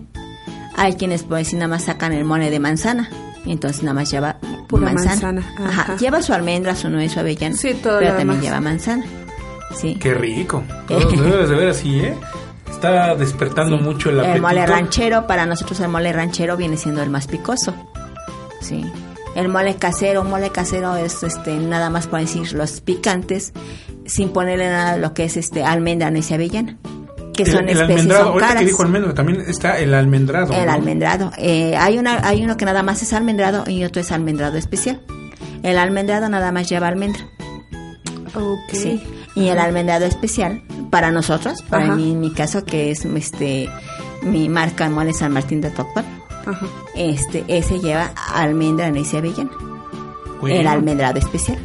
[0.76, 3.10] Hay quienes decir nada más sacan el mole de manzana.
[3.46, 5.42] Entonces nada más lleva Pura manzana.
[5.42, 5.82] manzana, Ajá.
[5.84, 5.98] ajá.
[5.98, 7.56] Lleva su almendra, su nuez, su avellana.
[7.56, 8.44] Sí, todo Pero lo también demás.
[8.44, 9.06] lleva manzana.
[9.76, 9.96] Sí.
[9.96, 10.64] Qué rico.
[10.88, 12.18] Todo debes de ver así, ¿eh?
[12.70, 14.36] Está despertando mucho el apetito.
[14.36, 17.74] El mole ranchero, para nosotros el mole ranchero viene siendo el más picoso.
[18.62, 18.84] Sí.
[19.36, 23.54] El mole casero, un mole casero es este nada más por decir los picantes,
[24.06, 26.78] sin ponerle nada de lo que es este almendra, nuez y avellana.
[27.36, 28.62] Que El- son el, especies, almendrado, son ahorita caras.
[28.62, 30.54] que dijo también está el almendrado.
[30.54, 30.72] El ¿no?
[30.72, 31.32] almendrado.
[31.38, 35.02] Eh, hay, una, hay uno que nada más es almendrado y otro es almendrado especial.
[35.64, 37.26] El almendrado nada más lleva almendra.
[38.36, 38.72] Ok.
[38.74, 39.04] Sí.
[39.36, 41.96] Y el almendrado especial, para nosotros, para Ajá.
[41.96, 43.70] mí, en mi caso, que es este
[44.22, 46.06] mi marca Mole San Martín de Tocpan,
[46.46, 46.66] Ajá.
[46.96, 49.52] este, ese lleva almendra, nuez y avellana.
[50.40, 51.58] Bueno, El almendrado especial.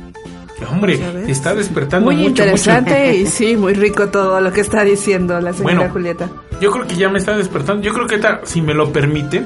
[0.67, 1.29] Hombre, Ya ves.
[1.29, 3.19] está despertando Muy mucho, interesante mucho.
[3.23, 5.93] y sí, muy rico todo lo que está diciendo la señora Bueno.
[5.93, 6.29] Julieta.
[6.61, 7.83] Yo creo que ya me está despertando.
[7.83, 9.43] Yo creo que si me lo permite,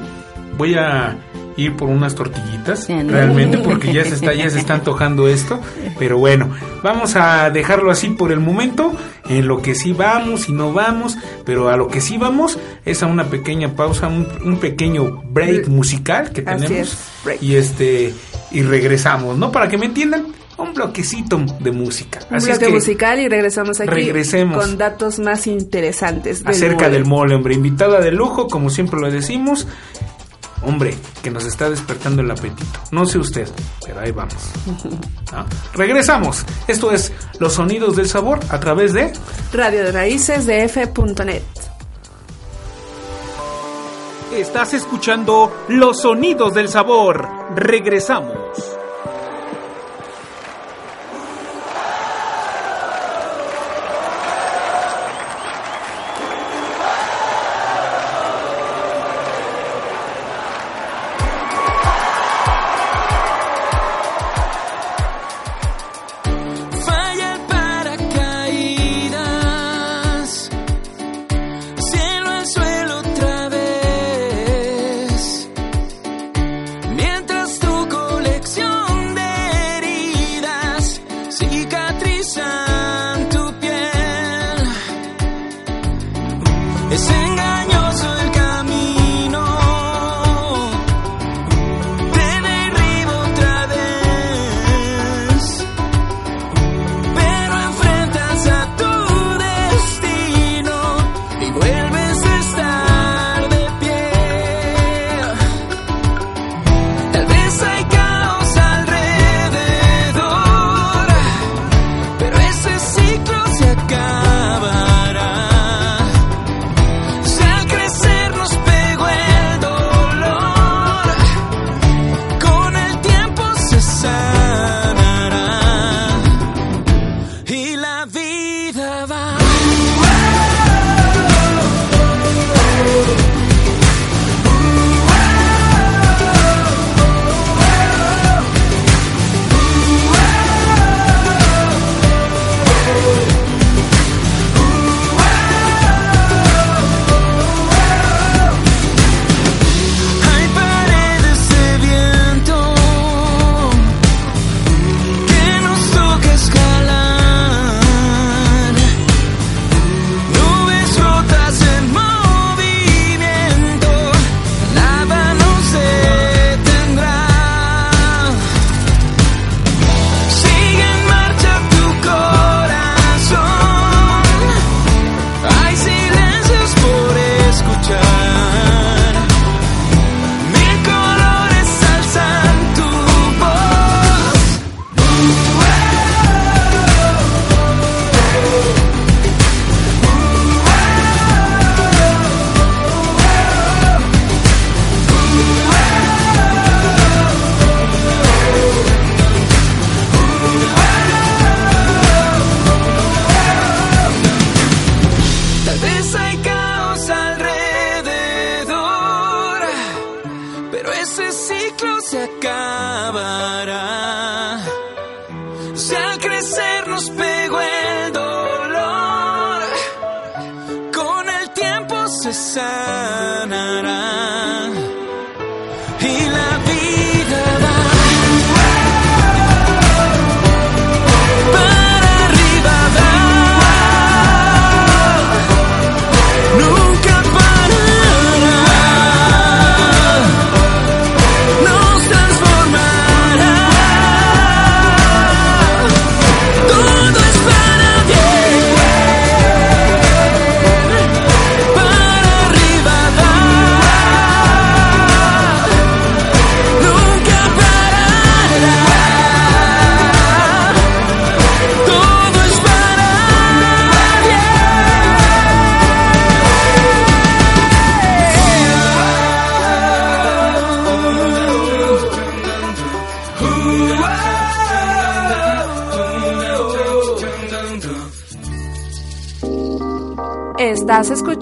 [0.59, 1.17] voy a
[1.57, 2.89] ir por unas tortillitas.
[2.89, 5.61] Realmente, porque ya se está, ya se está antojando esto.
[5.99, 6.51] Pero bueno,
[6.83, 8.93] vamos a dejarlo así por el momento.
[9.29, 11.17] En lo que sí vamos y no vamos.
[11.45, 15.69] Pero a lo que sí vamos es a una pequeña pausa, un, un pequeño break
[15.69, 16.89] musical que Así tenemos.
[16.89, 17.43] es, break.
[17.43, 18.13] Y este,
[18.51, 19.53] y regresamos, ¿no?
[19.53, 20.27] Para que me entiendan,
[20.59, 22.21] un bloquecito de música.
[22.31, 24.57] Un Así es bloque que musical y regresamos aquí regresemos.
[24.65, 26.45] con datos más interesantes.
[26.45, 26.91] del acerca mole.
[26.91, 27.55] del mole, hombre.
[27.55, 29.67] Invitada de lujo, como siempre lo decimos.
[30.63, 32.79] Hombre, que nos está despertando el apetito.
[32.91, 33.47] No sé usted,
[33.85, 34.35] pero ahí vamos.
[35.33, 35.45] ¿Ah?
[35.75, 36.47] Regresamos.
[36.69, 39.13] Esto es Los Sonidos del Sabor a través de...
[39.53, 41.43] Radio de Raíces de F.net.
[44.35, 47.29] Estás escuchando Los Sonidos del Sabor.
[47.55, 48.35] Regresamos.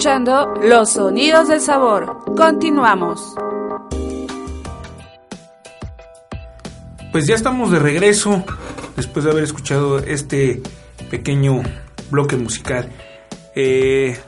[0.02, 2.24] Escuchando Los Sonidos del Sabor.
[2.36, 3.36] Continuamos.
[7.12, 8.42] Pues ya estamos de regreso
[8.96, 10.60] después de haber escuchado este
[11.08, 11.62] pequeño
[12.10, 12.88] bloque musical.
[13.54, 14.18] Eh,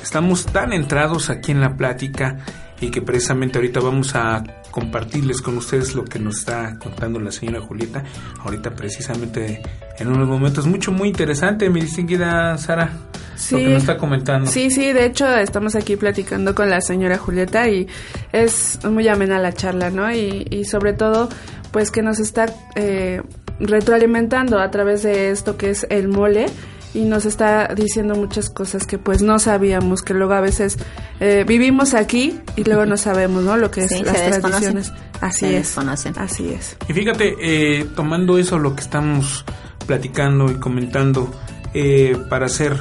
[0.00, 2.38] estamos tan entrados aquí en la plática
[2.80, 7.32] y que precisamente ahorita vamos a compartirles con ustedes lo que nos está contando la
[7.32, 8.04] señora Julieta.
[8.44, 9.62] Ahorita precisamente
[9.98, 12.92] en unos momentos mucho muy interesante, mi distinguida Sara,
[13.38, 13.54] Sí.
[13.54, 14.50] lo que nos está comentando.
[14.50, 17.86] Sí, sí, de hecho estamos aquí platicando con la señora Julieta y
[18.32, 20.12] es muy amena la charla, ¿no?
[20.12, 21.28] Y, y sobre todo,
[21.70, 23.22] pues que nos está eh,
[23.60, 26.46] retroalimentando a través de esto que es el mole
[26.94, 30.78] y nos está diciendo muchas cosas que pues no sabíamos, que luego a veces
[31.20, 33.56] eh, vivimos aquí y luego no sabemos, ¿no?
[33.56, 34.92] Lo que es Sí, las tradiciones.
[35.20, 35.66] Así Se es.
[35.66, 36.14] desconocen.
[36.18, 36.76] Así es.
[36.88, 39.44] Y fíjate, eh, tomando eso lo que estamos
[39.86, 41.30] platicando y comentando,
[41.74, 42.76] eh, para hacer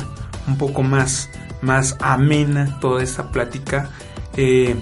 [0.48, 1.30] un poco más,
[1.62, 3.90] más amena toda esta plática,
[4.36, 4.76] eh,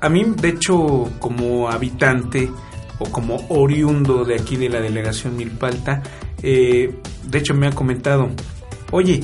[0.00, 2.50] a mí, de hecho, como habitante
[2.98, 6.02] o como oriundo de aquí de la delegación Milpalta,
[6.42, 8.28] eh, de hecho me ha comentado,
[8.90, 9.22] oye,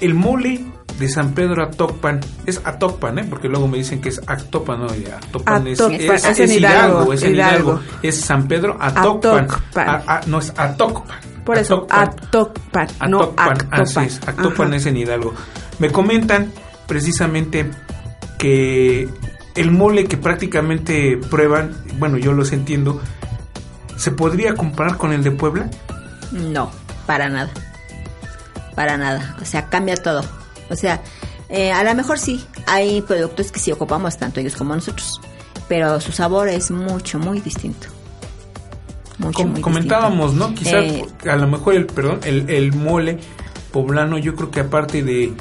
[0.00, 0.64] el mole
[0.98, 3.24] de San Pedro Atocpan es Atocpan, ¿eh?
[3.28, 6.56] porque luego me dicen que es Actopan, no, y Atocpan es, es- es en es
[6.56, 7.70] Hidalgo, es en Hidalgo.
[7.74, 9.88] Hidalgo, es San Pedro Atocpan, Atocpan.
[9.88, 11.18] A- a- no es Atocpan.
[11.46, 11.86] Por eso.
[11.88, 14.04] Atocpan, no Actopan, así Actopan.
[14.04, 14.76] es, Actopan Ajá.
[14.76, 15.32] es en Hidalgo.
[15.78, 16.52] Me comentan
[16.86, 17.70] precisamente
[18.38, 19.08] que
[19.54, 23.00] el mole que prácticamente prueban, bueno, yo los entiendo,
[23.96, 25.70] ¿se podría comparar con el de Puebla?
[26.32, 26.70] No,
[27.06, 27.50] para nada.
[28.74, 29.36] Para nada.
[29.40, 30.24] O sea, cambia todo.
[30.68, 31.00] O sea,
[31.48, 35.20] eh, a lo mejor sí, hay productos que sí ocupamos, tanto ellos como nosotros.
[35.68, 37.88] Pero su sabor es mucho, muy distinto.
[39.18, 40.54] Mucho, Com- muy comentábamos, ¿no?
[40.54, 43.18] Quizás Eh, a lo mejor el, perdón, el, el mole
[43.72, 45.32] poblano, yo creo que aparte de,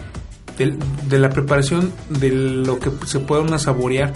[0.57, 4.13] de la preparación de lo que se pueda una saborear,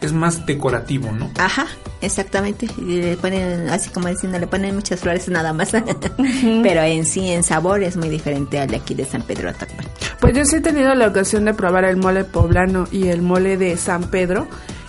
[0.00, 1.30] es más decorativo, ¿no?
[1.38, 1.66] Ajá,
[2.02, 2.66] exactamente.
[2.78, 5.72] Y le ponen, así como diciendo, le ponen muchas flores nada más.
[6.62, 9.86] Pero en sí, en sabor es muy diferente al de aquí de San Pedro Atacpan.
[10.20, 13.56] Pues yo sí he tenido la ocasión de probar el mole poblano y el mole
[13.56, 14.46] de San Pedro.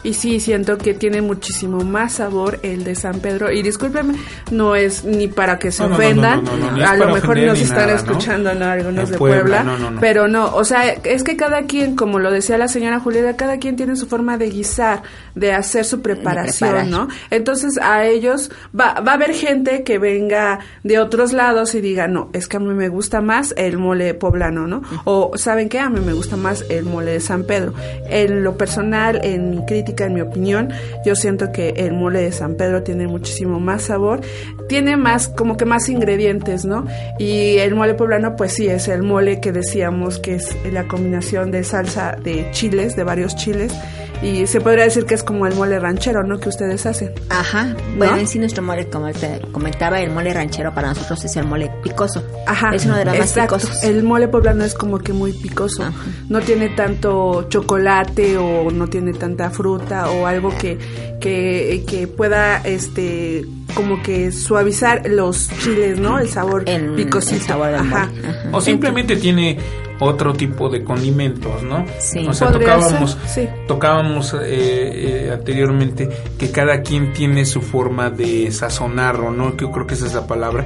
[0.08, 3.52] Y sí, siento que tiene muchísimo más sabor el de San Pedro.
[3.52, 4.16] Y discúlpenme,
[4.52, 6.44] no es ni para que se No, no, no, ofendan.
[6.46, 8.66] no, no, no, ni es A lo mejor nos están escuchando, ¿no?
[8.68, 9.64] Algunos De Puebla, Puebla.
[9.64, 10.00] no, no, no.
[10.00, 13.58] Pero no, o sea, es que cada quien, como lo decía la señora Julieta, cada
[13.58, 15.04] quien tiene su forma de guisar,
[15.36, 16.90] de hacer su preparación.
[16.90, 17.10] ¿no?
[17.30, 22.08] Entonces a ellos va, va a haber gente que venga de otros lados y diga,
[22.08, 24.84] no, es que a mí me gusta más el mole poblano, ¿no?
[25.04, 27.74] O saben qué, a mí me gusta más el mole de San Pedro.
[28.10, 30.70] En lo personal, en mi crítica, en mi opinión,
[31.06, 34.22] yo siento que el mole de San Pedro tiene muchísimo más sabor,
[34.68, 36.86] tiene más, como que más ingredientes, ¿no?
[37.20, 41.52] Y el mole poblano, pues sí, es el mole que decíamos que es la combinación
[41.52, 43.74] de salsa de chiles, de varios chiles.
[44.22, 46.40] Y se podría decir que es como el mole ranchero, ¿no?
[46.40, 47.14] Que ustedes hacen.
[47.30, 47.76] Ajá.
[47.98, 51.46] Bueno, en sí nuestro mole, como te comentaba, el mole ranchero para nosotros es el
[51.46, 52.24] mole picoso.
[52.48, 52.72] Ajá.
[52.74, 53.56] Es uno de los exacto.
[53.56, 53.84] más picosos.
[53.84, 55.84] El mole poblano es como que muy picoso.
[55.84, 55.94] Ajá.
[56.30, 60.78] No tiene tanto chocolate o no tiene tanta fruta o algo que,
[61.20, 66.20] que, que pueda, este, como que suavizar los chiles, ¿no?
[66.20, 67.36] El sabor El- picosito.
[67.36, 68.10] el sabor Ajá.
[68.52, 69.58] O simplemente tiene
[70.00, 71.84] otro tipo de condimentos, ¿no?
[72.00, 72.28] Sí.
[72.28, 73.48] O sea, Podría tocábamos, sí.
[73.68, 76.08] tocábamos eh, eh, anteriormente
[76.38, 79.58] que cada quien tiene su forma de sazonarlo, ¿no?
[79.58, 80.66] Que yo creo que esa es la palabra.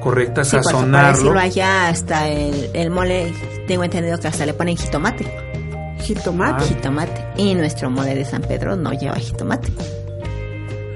[0.00, 1.12] correcta, Sí, por- Para sazonarlo.
[1.18, 3.34] decirlo allá, hasta el, el mole,
[3.66, 5.26] tengo entendido que hasta le ponen jitomate.
[6.14, 6.64] Jitomate.
[6.66, 7.24] Jitomate.
[7.36, 9.68] Y nuestro mole de San Pedro no lleva jitomate.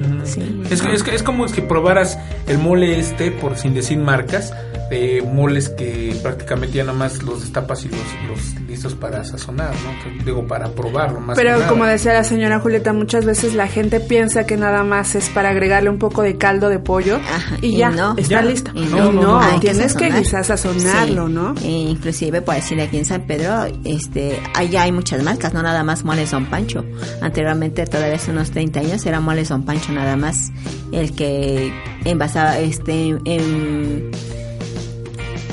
[0.00, 0.24] Mm.
[0.26, 0.62] Sí.
[0.70, 4.52] Es, que- es, que- es como si probaras el mole este, por sin decir marcas,
[4.90, 7.98] de moles que prácticamente ya nada más los destapas y los,
[8.28, 10.02] los listos para sazonar, ¿no?
[10.18, 11.68] Que- Digo, para probarlo más que Pero nada.
[11.68, 15.50] como decía la señora Julieta, muchas veces la gente piensa que nada más es para
[15.50, 18.14] agregarle un poco de caldo de pollo Ajá, y y ya, no.
[18.16, 18.42] está Ya.
[18.42, 18.70] listo.
[18.74, 21.32] Y No, no, tienes que quizás sazonarlo, Sí.
[21.32, 21.54] ¿no?
[21.62, 25.82] E inclusive, por decir aquí en San Pedro, este, allá hay muchas marcas, no nada
[25.82, 26.84] más Moles Don Pancho.
[27.20, 30.50] Anteriormente, todavía hace unos 30 años, era Moles Don Pancho nada más
[30.92, 31.72] el que
[32.04, 34.10] envasaba, este, en-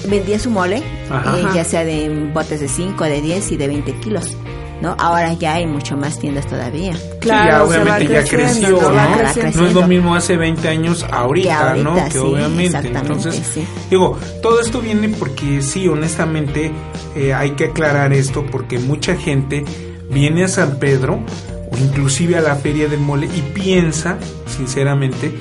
[0.07, 1.37] vendía su mole, Ajá.
[1.39, 4.37] eh, ya sea de botes de 5, de 10 y de 20 kilos.
[4.81, 4.95] ¿no?
[4.97, 6.93] Ahora ya hay mucho más tiendas todavía.
[7.19, 9.67] Claro, sí, ya obviamente ya creció, ¿no?
[9.67, 11.95] Es lo mismo hace 20 años ahorita, ¿no?
[11.95, 12.87] Que sí, obviamente.
[12.87, 13.63] Entonces, sí.
[13.89, 16.71] digo, todo esto viene porque sí, honestamente,
[17.15, 19.63] eh, hay que aclarar esto porque mucha gente
[20.09, 21.19] viene a San Pedro
[21.71, 25.31] o inclusive a la Feria del Mole y piensa, sinceramente,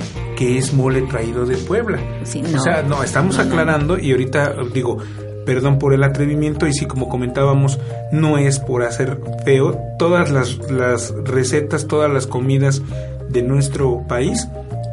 [0.40, 1.98] que es mole traído de Puebla.
[2.24, 2.60] Sí, O no.
[2.62, 3.52] sea, no, estamos No, no, no.
[3.60, 4.96] aclarando y ahorita digo,
[5.44, 7.78] perdón por el atrevimiento y sí, como comentábamos,
[8.10, 9.78] no es por hacer feo.
[9.98, 12.80] Todas las, las recetas, todas las comidas
[13.28, 14.48] de nuestro país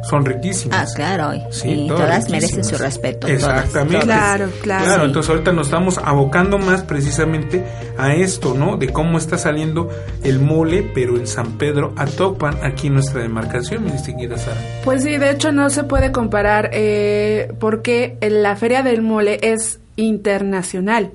[0.08, 0.94] son Ah, riquísimas.
[0.94, 1.34] claro.
[1.34, 3.26] y- Sí, y todas todas merecen su respeto.
[3.26, 4.00] Exactamente.
[4.00, 4.04] todas.
[4.06, 4.84] Claro, claro.
[4.84, 5.06] Claro, Sí.
[5.06, 7.64] entonces ahorita nos estamos abocando más precisamente
[7.98, 8.76] a esto, ¿no?
[8.76, 9.88] De cómo está saliendo
[10.24, 14.56] el mole, pero en San Pedro, a Topan, aquí en nuestra demarcación, mi distinguida Sara.
[14.84, 19.80] Pues sí, de hecho no se puede comparar eh, porque la Feria del Mole es
[19.96, 21.12] internacional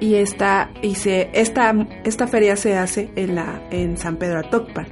[0.00, 1.74] y esta y se esta
[2.04, 4.86] esta feria se hace en la en San Pedro Atocpan.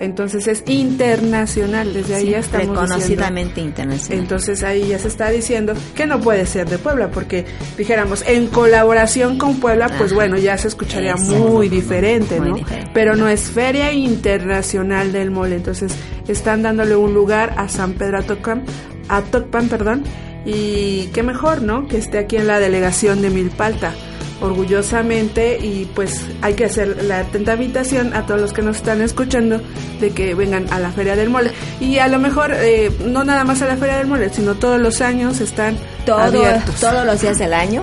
[0.00, 2.80] Entonces es internacional, desde ahí ya estamos diciendo.
[2.80, 4.18] reconocidamente internacional.
[4.22, 7.44] Entonces ahí ya se está diciendo que no puede ser de Puebla, porque
[7.76, 11.34] dijéramos en colaboración con Puebla, pues bueno, ya se escucharía Exacto.
[11.50, 12.56] muy diferente, Muy ¿no?
[12.56, 12.90] diferente.
[12.94, 15.92] Pero no es Feria Internacional del Mole, entonces
[16.26, 18.64] están dándole un lugar a San Pedro Atocpan,
[19.08, 20.04] a Tocpan, perdón,
[20.46, 21.86] y qué mejor, ¿no?
[21.86, 23.92] Que esté aquí en la delegación de Milpalta
[24.40, 29.00] orgullosamente y pues hay que hacer la atenta invitación a todos los que nos están
[29.02, 29.60] escuchando
[30.00, 33.44] de que vengan a la Feria del Mole y a lo mejor eh, no nada
[33.44, 35.76] más a la Feria del Mole sino todos los años están
[36.06, 37.82] Todo, abiertos todos los días del año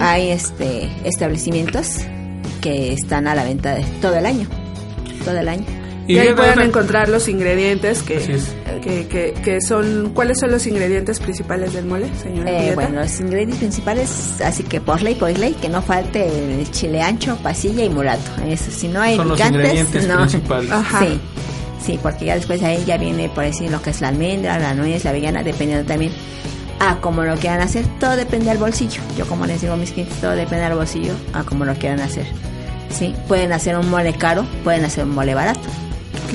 [0.00, 1.98] hay este establecimientos
[2.60, 4.48] que están a la venta de todo el año.
[5.24, 5.64] Todo el año.
[6.06, 8.54] y, ahí fíjate, pueden encontrar los ingredientes que, Así es.
[8.82, 13.20] Que, que, que son cuáles son los ingredientes principales del mole señora Eh, bueno, los
[13.20, 16.26] ingredientes principales, así que por ley, por ley, que no falte
[16.60, 18.30] el chile ancho, pasilla y mulato.
[18.46, 20.16] Eso, si no hay Son los picantes, ingredientes no.
[20.18, 20.70] principales.
[20.70, 21.00] Ajá.
[21.00, 21.20] Sí,
[21.84, 24.58] sí, porque ya después de ahí ya viene por decir lo que es la almendra,
[24.58, 26.12] la nuez, la avellana, dependiendo también
[26.80, 27.84] a cómo lo quieran hacer.
[28.00, 29.00] Todo depende del bolsillo.
[29.16, 32.00] Yo como les digo a mis clientes, todo depende del bolsillo a cómo lo quieran
[32.00, 32.26] hacer.
[32.90, 35.68] Sí, pueden hacer un mole caro, pueden hacer un mole barato.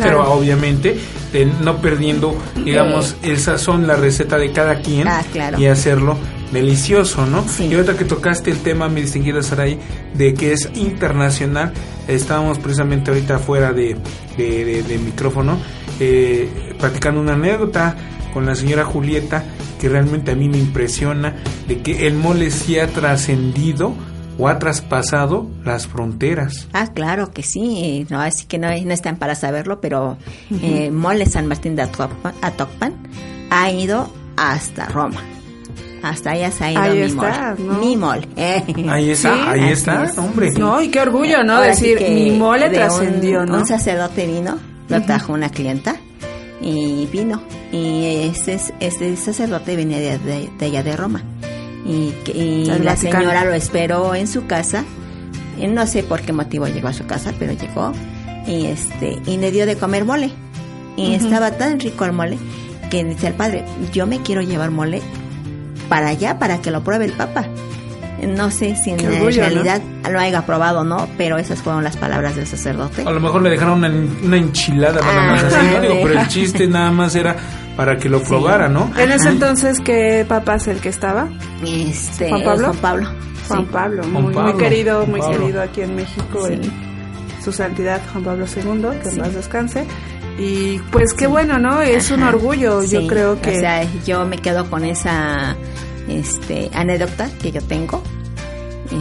[0.02, 0.98] Pero obviamente
[1.34, 5.60] eh, no perdiendo, digamos, el sazón, la receta de cada quien Ah, claro.
[5.60, 6.18] y hacerlo
[6.52, 7.46] delicioso, ¿no?
[7.48, 7.66] Sí.
[7.66, 9.78] Y ahorita que tocaste el tema, mi distinguida Saray,
[10.14, 11.74] de que es internacional,
[12.08, 13.98] estábamos precisamente ahorita fuera de,
[14.38, 15.58] de, de- de micrófono,
[16.00, 16.48] eh,
[16.80, 17.96] platicando una anécdota
[18.34, 19.44] con la señora Julieta,
[19.82, 21.36] que realmente a mí me impresiona,
[21.68, 23.94] de que el mole sí ha trascendido
[24.38, 26.68] o ha traspasado las fronteras.
[26.74, 30.18] Ah, claro que sí, no, así que no, no están para saberlo, pero
[30.62, 32.94] eh, Mole San Martín de Atocpan, Atocpan
[33.50, 35.22] ha ido hasta Roma.
[36.04, 37.64] Hasta allá se ha ido Ahí mi está, mole.
[37.74, 37.80] ¿no?
[37.80, 38.28] Mi mole.
[38.36, 38.64] eh.
[38.90, 40.18] Ahí está, Sí, ahí está, es.
[40.18, 40.52] hombre.
[40.52, 44.28] no y qué orgullo no Ahora decir mi mole de trascendió un, no Un sacerdote
[44.28, 44.58] vino,
[44.90, 45.96] lo trajo una clienta
[46.62, 47.42] y vino.
[47.72, 51.22] Y ese, este sacerdote venía de, de- de allá de Roma.
[51.88, 54.84] Y, que- y la señora lo esperó en su casa.
[55.60, 57.92] Y no sé por qué motivo llegó a su casa, pero llegó.
[58.46, 60.32] Y este y le dio de comer mole.
[60.96, 62.38] Y estaba tan rico el mole
[62.90, 63.64] que dice el padre,
[63.94, 65.02] yo me quiero llevar mole
[65.90, 67.46] para allá para que lo pruebe el papa.
[68.28, 72.36] No sé si en realidad lo haya probado o no, pero esas fueron las palabras
[72.36, 73.04] del sacerdote.
[73.06, 73.90] A lo mejor le dejaron una,
[74.24, 75.82] una enchilada nada más Ah, así, ¿no?
[75.82, 76.04] Digo, vale.
[76.08, 77.36] pero el chiste nada más era
[77.78, 78.92] para que lo probara, ¿no?
[78.98, 79.32] en ese Ajá.
[79.32, 81.30] entonces qué papá es el que estaba
[81.66, 82.68] Este, ¿Juan Pablo?
[82.68, 83.10] Juan Pablo.
[83.48, 83.68] Juan sí.
[83.72, 85.38] Pablo, Juan muy, muy querido, Juan muy Pablo.
[85.40, 86.54] querido aquí en México, Sí.
[86.54, 89.16] en su santidad Juan Pablo II, que Sí.
[89.18, 89.86] en paz descanse.
[90.40, 91.82] Y pues qué bueno, ¿no?
[91.82, 93.56] Es un orgullo, yo creo que...
[93.58, 95.56] O sea, yo me quedo con esa
[96.08, 98.04] este, anécdota que yo tengo.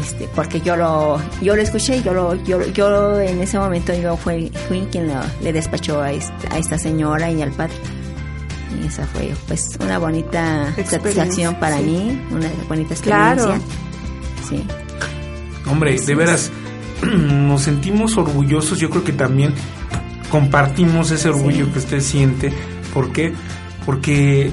[0.03, 4.17] Este, porque yo lo yo lo escuché yo lo yo, yo en ese momento yo
[4.17, 7.75] fui, fui quien lo- le despachó a esta, a esta señora y al padre
[8.87, 11.85] esa fue pues una bonita Experiencia, satisfacción para sí.
[11.85, 13.55] mí, una bonita Claro.
[13.55, 13.77] experiencia.
[14.49, 14.65] Sí.
[15.71, 16.51] Hombre, de veras,
[17.03, 18.79] nos sentimos orgullosos.
[18.79, 19.53] Yo creo que también
[20.31, 22.53] compartimos ese orgullo que usted siente.
[22.95, 23.33] ¿Por qué?
[23.85, 24.51] Porque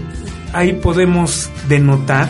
[0.54, 2.30] ahí podemos denotar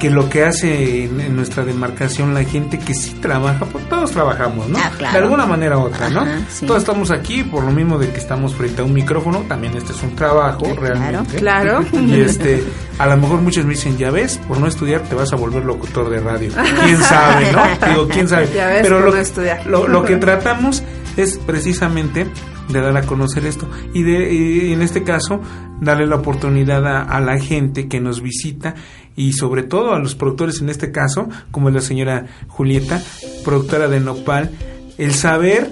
[0.00, 4.10] que lo que hace en, en nuestra demarcación la gente que sí trabaja, pues todos
[4.10, 4.78] trabajamos, ¿no?
[4.78, 5.12] Ah, claro.
[5.12, 6.24] De alguna manera u otra, ¿no?
[6.48, 6.66] Sí.
[6.66, 9.92] Todos estamos aquí por lo mismo de que estamos frente a un micrófono, también este
[9.92, 10.80] es un trabajo claro.
[10.80, 11.36] realmente.
[11.36, 11.84] Claro.
[11.92, 12.64] Y este,
[12.98, 15.64] a lo mejor muchos me dicen, ya ves, por no estudiar te vas a volver
[15.64, 16.50] locutor de radio.
[16.84, 17.62] ¿Quién sabe, no?
[17.88, 18.48] Digo, ¿quién sabe?
[18.54, 19.66] Ya ves, Pero por lo, no estudiar.
[19.66, 20.82] Lo, lo que tratamos
[21.18, 22.26] es precisamente
[22.68, 25.40] de dar a conocer esto y de y en este caso
[25.80, 28.74] darle la oportunidad a, a la gente que nos visita
[29.16, 33.02] y sobre todo a los productores en este caso como es la señora Julieta
[33.44, 34.50] productora de Nopal
[34.98, 35.70] el saber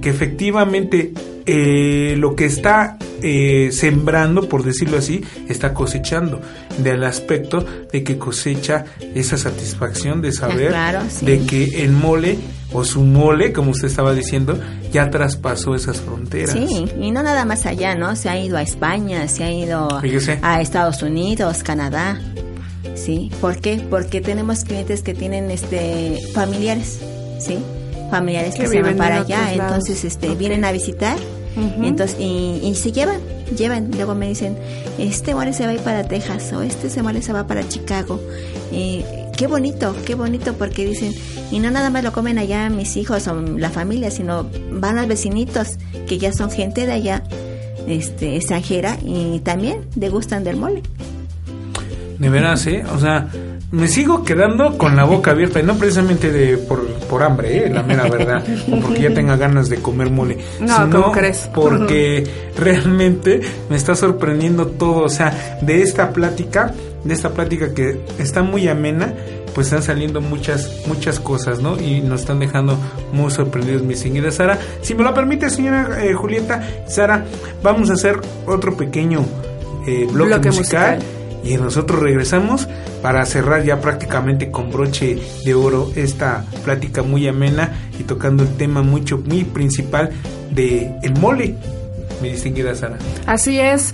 [0.00, 1.12] que efectivamente
[1.46, 6.40] eh, lo que está eh, sembrando, por decirlo así, está cosechando,
[6.78, 8.84] del aspecto de que cosecha
[9.14, 11.26] esa satisfacción de saber claro, sí.
[11.26, 12.38] de que el mole
[12.72, 14.58] o su mole, como usted estaba diciendo,
[14.92, 16.52] ya traspasó esas fronteras.
[16.52, 18.14] Sí, y no nada más allá, ¿no?
[18.16, 20.38] Se ha ido a España, se ha ido Fíjese.
[20.42, 22.20] a Estados Unidos, Canadá.
[22.94, 23.30] ¿Sí?
[23.40, 23.84] ¿Por qué?
[23.88, 26.98] Porque tenemos clientes que tienen este familiares,
[27.38, 27.58] ¿sí?
[28.10, 31.16] Familiares que, Que se van para allá, entonces este vienen a visitar
[31.56, 33.20] entonces y, y se llevan,
[33.56, 34.56] llevan, luego me dicen,
[34.98, 37.66] este mole se va a ir para Texas o este se mole se va para
[37.68, 38.20] Chicago.
[38.70, 39.04] Y
[39.36, 41.12] qué bonito, qué bonito porque dicen,
[41.50, 45.08] y no nada más lo comen allá mis hijos o la familia, sino van los
[45.08, 47.24] vecinitos que ya son gente de allá,
[47.86, 50.82] este extranjera y también degustan del mole.
[52.20, 52.84] De veras, ¿eh?
[52.94, 53.28] O sea,
[53.72, 57.70] me sigo quedando con la boca abierta y no precisamente de por, por hambre, ¿eh?
[57.70, 60.36] La mera verdad, o porque ya tenga ganas de comer mole.
[60.60, 61.48] No, sino ¿cómo crees?
[61.54, 63.40] Porque realmente
[63.70, 68.68] me está sorprendiendo todo, o sea, de esta plática, de esta plática que está muy
[68.68, 69.14] amena,
[69.54, 71.80] pues están saliendo muchas muchas cosas, ¿no?
[71.80, 72.76] Y nos están dejando
[73.14, 74.58] muy sorprendidos, mi señora Sara.
[74.82, 77.24] Si me lo permite, señora eh, Julieta, Sara,
[77.62, 79.24] vamos a hacer otro pequeño
[79.86, 81.19] eh, bloque, Bloque musical, musical.
[81.42, 82.68] Y nosotros regresamos
[83.02, 88.56] para cerrar ya prácticamente con broche de oro esta plática muy amena y tocando el
[88.56, 90.10] tema mucho muy principal
[90.50, 91.56] de el mole,
[92.22, 92.96] mi distinguida Sara.
[93.26, 93.92] Así es,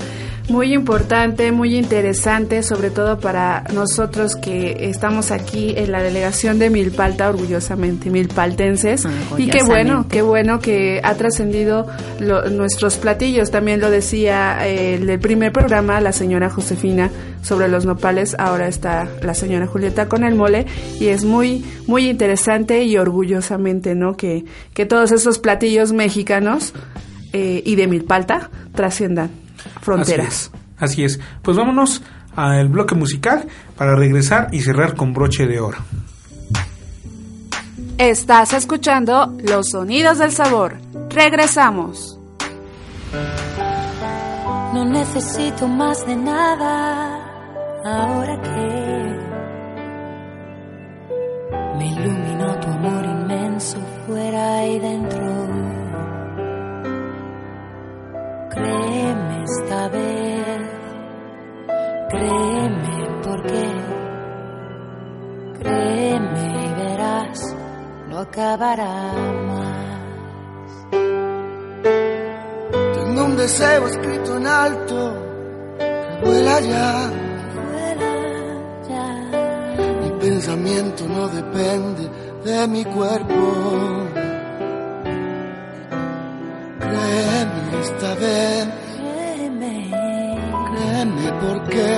[0.49, 6.70] muy importante, muy interesante, sobre todo para nosotros que estamos aquí en la delegación de
[6.70, 9.05] Milpalta, orgullosamente milpaltenses.
[9.39, 11.89] Y qué bueno, qué bueno que ha trascendido
[12.20, 13.51] lo- nuestros platillos.
[13.51, 17.11] También lo decía eh, el del primer programa, la señora Josefina,
[17.43, 18.37] sobre los nopales.
[18.39, 20.66] Ahora está la señora Julieta con el mole.
[21.01, 24.16] Y es muy, muy interesante y orgullosamente, ¿no?
[24.16, 26.72] Que, que todos esos platillos mexicanos
[27.37, 29.30] eh, y de Milpalta trasciendan
[29.82, 30.51] fronteras.
[30.78, 31.12] Así es.
[31.12, 31.20] Así es.
[31.43, 32.03] Pues vámonos
[32.34, 35.76] al bloque musical para regresar y cerrar con broche de oro.
[37.99, 40.76] Estás escuchando Los Sonidos del Sabor.
[41.11, 42.18] Regresamos.
[44.72, 47.20] No necesito más de nada
[47.84, 49.16] ahora que
[51.78, 55.26] me iluminó tu amor inmenso fuera y dentro.
[59.67, 60.59] Esta vez,
[62.09, 63.62] créeme porque
[65.59, 67.57] créeme y verás,
[68.09, 69.12] no acabará
[69.49, 70.87] más.
[72.95, 75.14] Tengo un deseo escrito en alto
[75.79, 77.11] que vuela ya.
[77.67, 78.12] Vuela
[78.89, 79.07] ya.
[80.01, 82.09] Mi pensamiento no depende
[82.45, 83.45] de mi cuerpo.
[86.79, 88.86] Créeme esta vez.
[90.97, 91.88] Créeme porque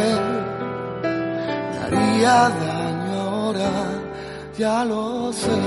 [1.03, 3.71] me haría daño ahora,
[4.57, 5.61] ya lo sé.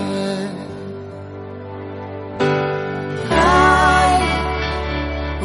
[3.30, 4.22] Hay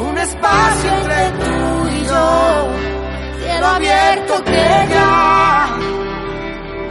[0.09, 2.67] un espacio entre tú y yo,
[3.39, 5.77] cielo abierto que ya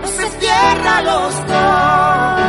[0.00, 2.40] no se cierra los dos,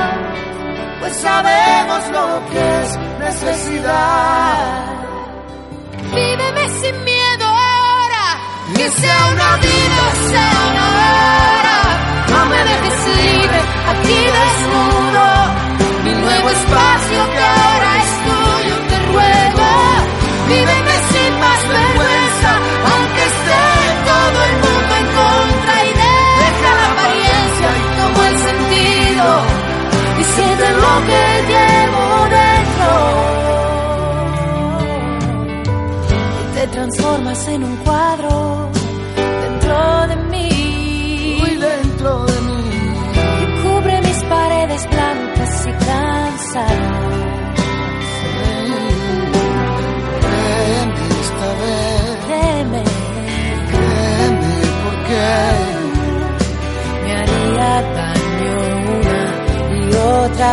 [0.99, 4.96] pues sabemos lo que es necesidad.
[8.78, 9.99] Que sea una vida,
[10.86, 11.82] hora.
[12.34, 13.59] No me dejes libre,
[13.91, 15.25] aquí desnudo,
[16.05, 19.69] mi nuevo espacio que ahora es tuyo, te ruego.
[20.49, 22.51] Víveme sin más vergüenza,
[22.91, 23.63] aunque esté
[24.11, 25.91] todo el mundo en contra y
[26.43, 29.28] deja la apariencia y toma el sentido
[30.19, 32.03] y siente lo que llevo
[32.38, 32.89] dentro
[36.09, 38.16] y te transformas en un cuadro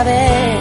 [0.01, 0.54] otra.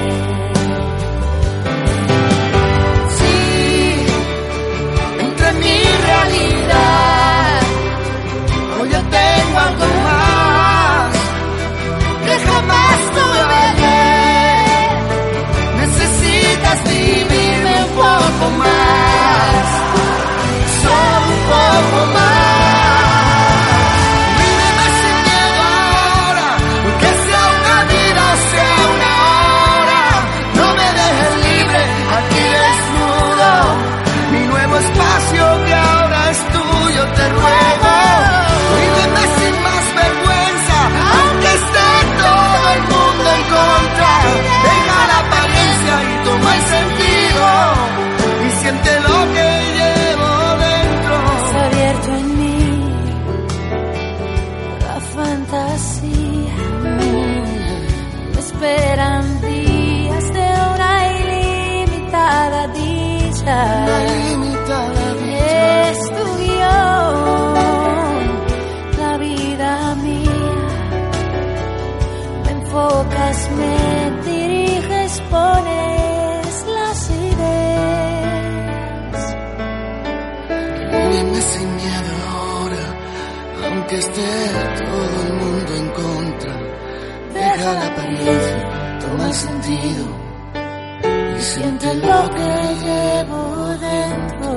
[92.04, 94.52] Lo que llevo dentro.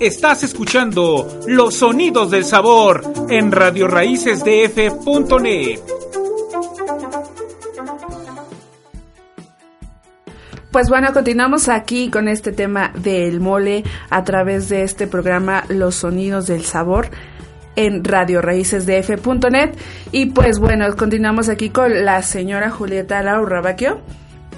[0.00, 5.80] Estás escuchando Los Sonidos del Sabor en Radio Raíces DF.net.
[10.70, 15.96] Pues bueno, continuamos aquí con este tema del mole a través de este programa Los
[15.96, 17.10] Sonidos del Sabor
[17.78, 19.70] en Radio Raíces DF.net.
[20.10, 24.00] Y pues bueno, continuamos aquí con la señora Julieta Laurrabaquio,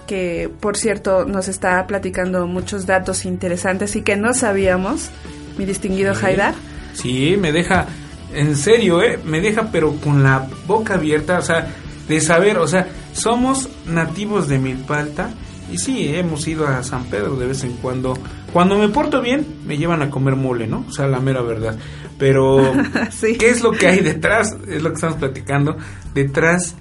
[0.07, 5.11] que por cierto nos está platicando muchos datos interesantes y que no sabíamos,
[5.59, 6.27] mi distinguido Sí.
[6.27, 6.55] Haidar.
[6.95, 7.87] Sí, me deja,
[8.33, 9.19] en serio, ¿eh?
[9.23, 11.69] Me deja pero con la boca abierta, o sea,
[12.09, 15.29] de saber, o sea, somos nativos de Milpalta
[15.71, 18.15] y sí, hemos ido a San Pedro de vez en cuando.
[18.53, 20.85] Cuando me porto bien, me llevan a comer mole, ¿no?
[20.89, 21.77] O sea, la mera verdad.
[22.21, 22.73] Pero,
[23.11, 23.37] Sí.
[23.37, 24.57] ¿qué es lo que hay detrás?
[24.69, 25.77] Es lo que estamos platicando,
[26.15, 26.77] detrás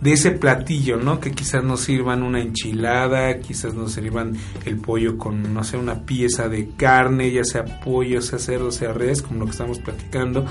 [0.00, 1.18] de ese platillo, ¿no?
[1.20, 4.34] Que quizás nos sirvan una enchilada, quizás nos sirvan
[4.64, 8.92] el pollo con, no sé, una pieza de carne, ya sea pollo, sea cerdo, sea
[8.92, 10.44] res, como lo que estamos platicando.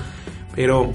[0.54, 0.92] Pero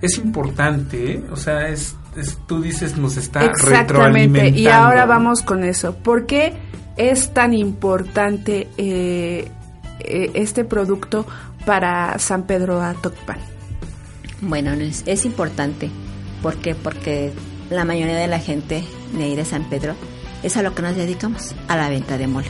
[0.00, 1.24] es importante, ¿eh?
[1.32, 4.58] O sea, es, es- tú dices, nos está Exactamente, retroalimentando.
[4.60, 5.96] y ahora vamos con eso.
[5.96, 6.52] ¿Por qué
[6.96, 9.48] es tan importante eh,
[10.00, 11.26] eh, este producto
[11.68, 13.36] para San Pedro Atocpan?
[14.40, 15.90] Bueno, es, importante.
[16.42, 16.74] ¿Por qué?
[16.74, 17.30] Porque
[17.68, 19.94] la mayoría de la gente de ahí de San Pedro
[20.42, 22.48] es a lo que nos dedicamos, a la venta de mole.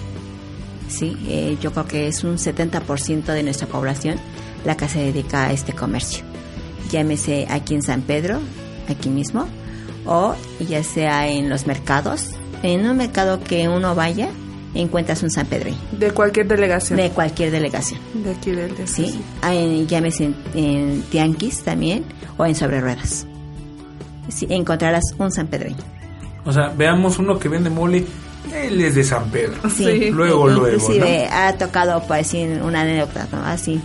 [0.89, 4.21] Sí, eh, yo creo que es un 70% de nuestra población
[4.65, 6.23] la que se dedica a este comercio.
[6.89, 8.39] Llámese aquí en San Pedro,
[8.89, 9.49] aquí mismo,
[10.07, 12.37] o ya sea en los mercados.
[12.63, 14.29] En un mercado que uno vaya,
[14.75, 16.99] encuentras un San Pedro De cualquier delegación.
[16.99, 18.01] de cualquier delegación.
[18.15, 18.89] De aquí del DF.
[18.89, 22.05] Sí, en, llámese en, en tianguis también
[22.37, 23.27] o en sobre ruedas.
[24.29, 25.77] Sí, encontrarás un San Pedreño.
[26.45, 28.05] O sea, veamos uno que vende mole,
[28.55, 29.57] él es de San Pedro.
[29.71, 30.11] Sí.
[30.11, 33.45] Luego, luego, Inclusive ha tocado, decir, una anécdota, ¿no?
[33.45, 33.81] Así,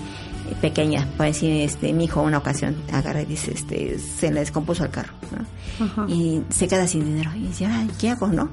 [0.61, 4.83] pequeña, por decir, este, mi hijo una ocasión agarra y dice, este, se le descompuso
[4.83, 5.85] el carro, ¿no?
[5.85, 6.05] Ajá.
[6.07, 7.31] Y se queda sin dinero.
[7.35, 8.49] Y dice, ah, ¿qué hago, no?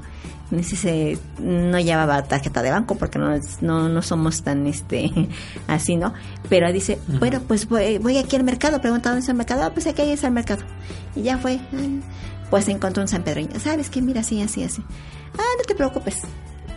[0.50, 4.66] Y dice, se- no llevaba tarjeta de banco porque no, es- no, no somos tan,
[4.66, 5.10] este,
[5.68, 6.12] así, ¿no?
[6.48, 9.70] Pero dice, bueno, pues voy, voy aquí al mercado, preguntando dónde es el mercado, ah,
[9.72, 10.62] pues aquí es el mercado.
[11.14, 11.60] Y ya fue,
[12.50, 13.58] pues encontró un San Pedreño.
[13.60, 14.00] ¿Sabes qué?
[14.02, 14.82] Mira, así, así, así.
[15.38, 16.22] Ah, no te preocupes.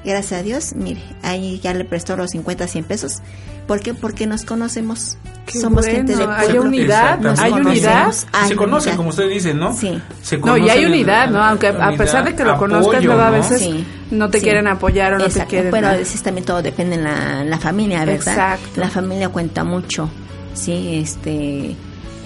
[0.05, 3.21] Gracias a Dios, mire, ahí ya le prestó los 50, 100 pesos.
[3.67, 3.93] ¿Por qué?
[3.93, 5.17] Porque nos conocemos.
[5.45, 6.63] Qué Somos bueno, gente de hay pueblo.
[6.63, 8.13] unidad, hay unidad.
[8.33, 8.97] Hay se conocen, unidad.
[8.97, 9.73] como usted dice, ¿no?
[9.73, 10.01] Sí.
[10.21, 11.41] Se No, y hay unidad, ¿no?
[11.41, 13.31] Aunque a unidad, pesar de que lo apoyo, conozcas, luego a ¿no?
[13.31, 13.85] veces Sí.
[14.11, 14.43] no te Sí.
[14.43, 15.71] quieren apoyar o no Exacto, te quieren.
[15.71, 18.15] Pero a veces también todo depende en la, la familia, ¿verdad?
[18.33, 18.81] Exacto.
[18.81, 20.09] La familia cuenta mucho,
[20.53, 21.75] sí, este,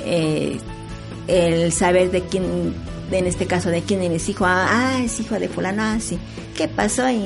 [0.05, 0.59] eh,
[1.27, 2.73] el saber de quién
[3.11, 6.17] en este caso de quién eres hijo, ah, ah, es hijo de fulano, ah, sí.
[6.55, 7.07] ¿Qué pasó?
[7.07, 7.19] Y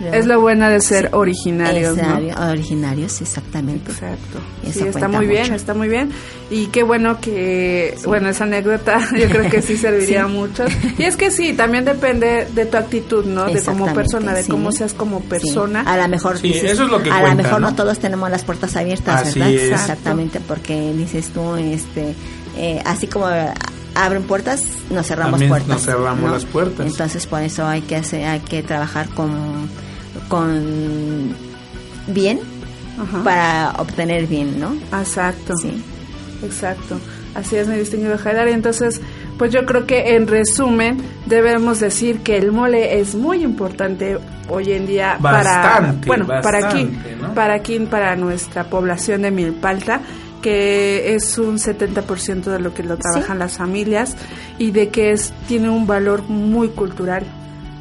[0.00, 2.18] luego- Es lo bueno de ser originarios, ¿no?
[2.18, 3.92] Exacto, Originarios, exactamente.
[3.92, 4.40] Exacto.
[4.66, 6.10] Eso Sí, está muy bien, está muy bien.
[6.50, 10.32] Y qué bueno que, bueno, esa anécdota yo creo que sí serviría Sí.
[10.32, 10.64] mucho.
[10.98, 13.44] Y es que sí, también depende de tu actitud, ¿no?
[13.46, 14.50] De como persona, de sí.
[14.50, 15.26] cómo seas como Sí.
[15.28, 15.82] persona.
[15.82, 17.70] A lo mejor Sí, dices, eso es lo que a lo mejor ¿no?
[17.70, 17.76] ¿no?
[17.76, 19.54] todos tenemos las puertas abiertas, Así ¿verdad?
[19.54, 19.70] es.
[19.70, 22.14] Exactamente, porque dices tú, este,
[22.56, 23.28] eh, así como
[23.94, 25.68] abren puertas, nos cerramos También puertas.
[25.68, 26.32] nos cerramos ¿no?
[26.32, 26.86] las puertas.
[26.86, 29.68] Entonces por eso hay que hacer, hay que trabajar con,
[30.28, 31.34] con
[32.06, 32.40] bien
[33.00, 33.24] Ajá.
[33.24, 34.74] para obtener bien, ¿no?
[34.98, 35.54] Exacto.
[35.60, 35.82] Sí.
[36.42, 36.98] Exacto.
[37.34, 38.48] Así es, mi distinguido Haidar.
[38.48, 39.00] Y entonces,
[39.38, 44.18] pues yo creo que en resumen debemos decir que el mole es muy importante
[44.48, 47.34] hoy en día para Bastante, bueno, para aquí, bastante, ¿no?
[47.34, 50.00] para aquí para nuestra población de Milpalta
[50.42, 54.16] que es un 70% de lo que lo trabajan las familias
[54.58, 57.24] y de que es tiene un valor muy cultural,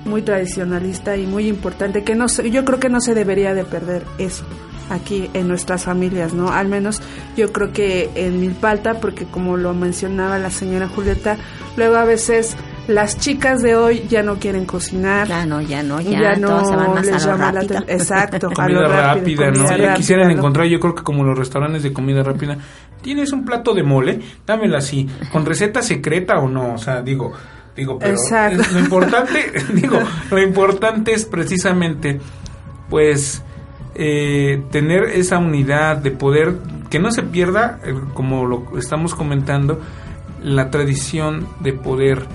[0.06, 4.06] muy tradicionalista y muy importante que no yo creo que no se debería de perder
[4.18, 4.46] eso
[4.90, 6.52] aquí en nuestras familias, ¿no?
[6.52, 7.02] Al menos
[7.36, 11.38] yo creo que en Milpalta, porque como lo mencionaba la señora Julieta,
[11.78, 12.56] luego a veces
[12.88, 16.48] las chicas de hoy ya no quieren cocinar, Ya no, ya no, ya, ya, no
[16.48, 17.84] todos se van más les a lo llama la rápido.
[17.88, 19.02] Exacto, a comida lo rápido,
[19.44, 19.54] rápida, ¿no?
[19.54, 20.34] comida Ya rápida, quisieran ¿no?
[20.34, 22.58] encontrar, yo creo que como los restaurantes de comida rápida,
[23.02, 27.32] tienes un plato de mole, dámelo así, con receta secreta o no, o sea, digo,
[27.76, 28.62] digo, pero Exacto.
[28.62, 29.98] es- lo importante, digo,
[30.30, 32.20] lo importante es precisamente,
[32.90, 33.44] pues,
[33.96, 36.56] eh, tener esa unidad de poder,
[36.90, 39.80] que no se pierda, eh, como lo estamos comentando,
[40.44, 42.26] la tradición de poder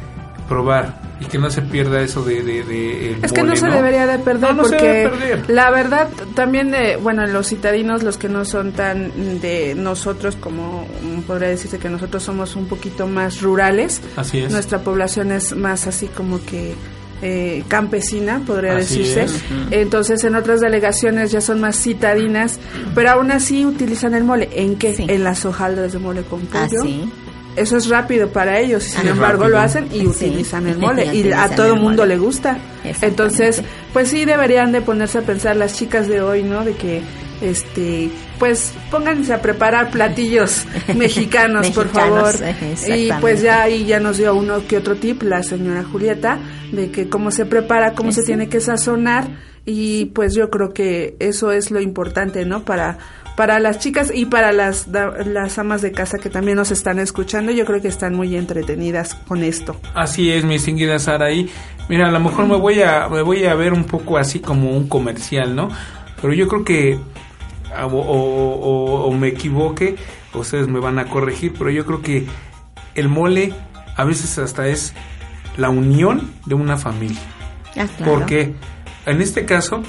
[0.49, 3.67] probar y que no se pierda eso de, de, de el Es que no se
[3.69, 5.51] debería de perder No, no se porque debe perder.
[5.51, 10.87] la verdad también de, bueno, los citadinos, los que no son tan de nosotros como
[11.03, 14.53] mm, podría decirse que nosotros somos un poquito más rurales, Así es.
[14.53, 16.75] nuestra población es más así como que
[17.23, 19.23] eh, campesina, podría Así decirse.
[19.25, 19.43] es.
[19.71, 22.59] Entonces en otras delegaciones ya son más citadinas,
[22.95, 24.51] pero aún así utilizan el mole.
[24.53, 24.95] ¿En qué?
[24.95, 25.07] Sí.
[25.09, 26.83] En las hojaldras de mole con Ah, pollo.
[26.83, 27.11] sí.
[27.57, 29.49] Eso es rápido para ellos sin embargo rápido.
[29.59, 30.07] lo hacen y Sí.
[30.07, 32.59] utilizan el mole Y y a todo el mundo le gusta.
[33.03, 36.65] Entonces, pues sí deberían de ponerse a pensar las chicas de hoy, ¿no?
[36.65, 37.01] De que
[37.43, 42.35] este pues pónganse a preparar platillos mexicanos, por favor.
[42.43, 46.39] Eh, Y pues ya ahí ya nos dio uno que otro tip la señora Julieta
[46.73, 49.29] de que cómo se prepara, cómo se tiene que sazonar
[49.65, 52.65] y pues yo creo que eso es lo importante, ¿no?
[52.65, 52.99] Para
[53.37, 56.99] para las chicas y para las da- las amas de casa que también nos están
[56.99, 59.77] escuchando, yo creo que están muy entretenidas con esto.
[59.95, 61.31] Así es, mi distinguida Sara.
[61.33, 61.51] Y
[61.89, 64.71] mira, a lo mejor me voy a me voy a ver un poco así como
[64.71, 65.69] un comercial, ¿no?
[66.21, 66.99] Pero yo creo que
[67.83, 69.97] o, o- o- o me equivoque,
[70.33, 72.27] ustedes me van a corregir, pero yo creo que
[72.95, 73.53] el mole
[73.97, 74.95] a veces hasta es
[75.59, 77.21] la unión de una familia.
[77.79, 78.13] Ah, claro.
[78.13, 78.55] Porque
[79.05, 79.83] en este caso,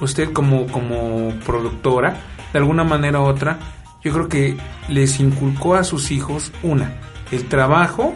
[0.00, 2.16] usted como, como productora,
[2.52, 3.58] de alguna manera u otra,
[4.02, 4.56] yo creo que
[4.88, 6.92] les inculcó a sus hijos una,
[7.32, 8.14] el trabajo,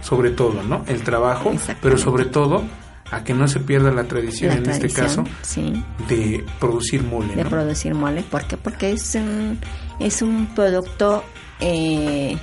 [0.00, 0.84] sobre todo, ¿no?
[0.86, 2.62] El trabajo, pero sobre todo
[3.10, 5.82] a que no se pierda la tradición, La en este caso, sí.
[6.08, 7.50] de producir mole, de ¿no?
[7.50, 8.22] producir mole.
[8.22, 8.56] ¿Por qué?
[8.56, 9.58] Porque es un,
[10.00, 11.22] es un producto
[11.60, 12.36] eh,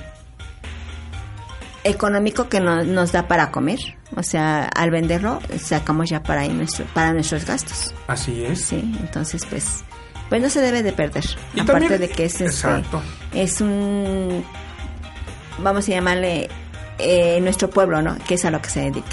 [1.84, 3.78] económico que no- nos da para comer.
[4.16, 7.94] O sea, al venderlo sacamos ya para, ahí nuestro, para nuestros gastos.
[8.06, 8.60] Así es.
[8.66, 9.82] Sí, entonces pues,
[10.32, 11.24] pues no se debe de perder.
[11.52, 12.82] Y Aparte también- de que es, este,
[13.34, 14.42] es un,
[15.58, 16.48] vamos a llamarle
[16.98, 18.16] eh, nuestro pueblo, ¿no?
[18.26, 19.08] Que es a lo que se dedica.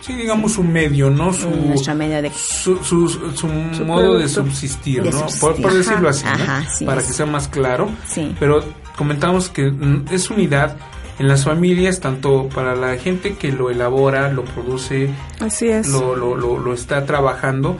[0.00, 1.34] Sí, digamos su medio, ¿no?
[1.34, 3.46] Su, Nuestro medio de su, su, su
[3.84, 5.18] modo de subsistir, De ¿no?
[5.18, 5.40] subsistir.
[5.40, 6.30] Por, por decirlo así, ¿no?
[6.30, 7.08] Ajá, sí Para es.
[7.08, 7.90] que sea más claro.
[8.06, 8.34] Sí.
[8.40, 8.64] Pero
[8.96, 10.78] comentamos que mm, es unidad
[11.18, 15.88] en las familias, tanto para la gente que lo elabora, lo produce, Así es.
[15.88, 17.76] lo, lo, lo, lo está trabajando,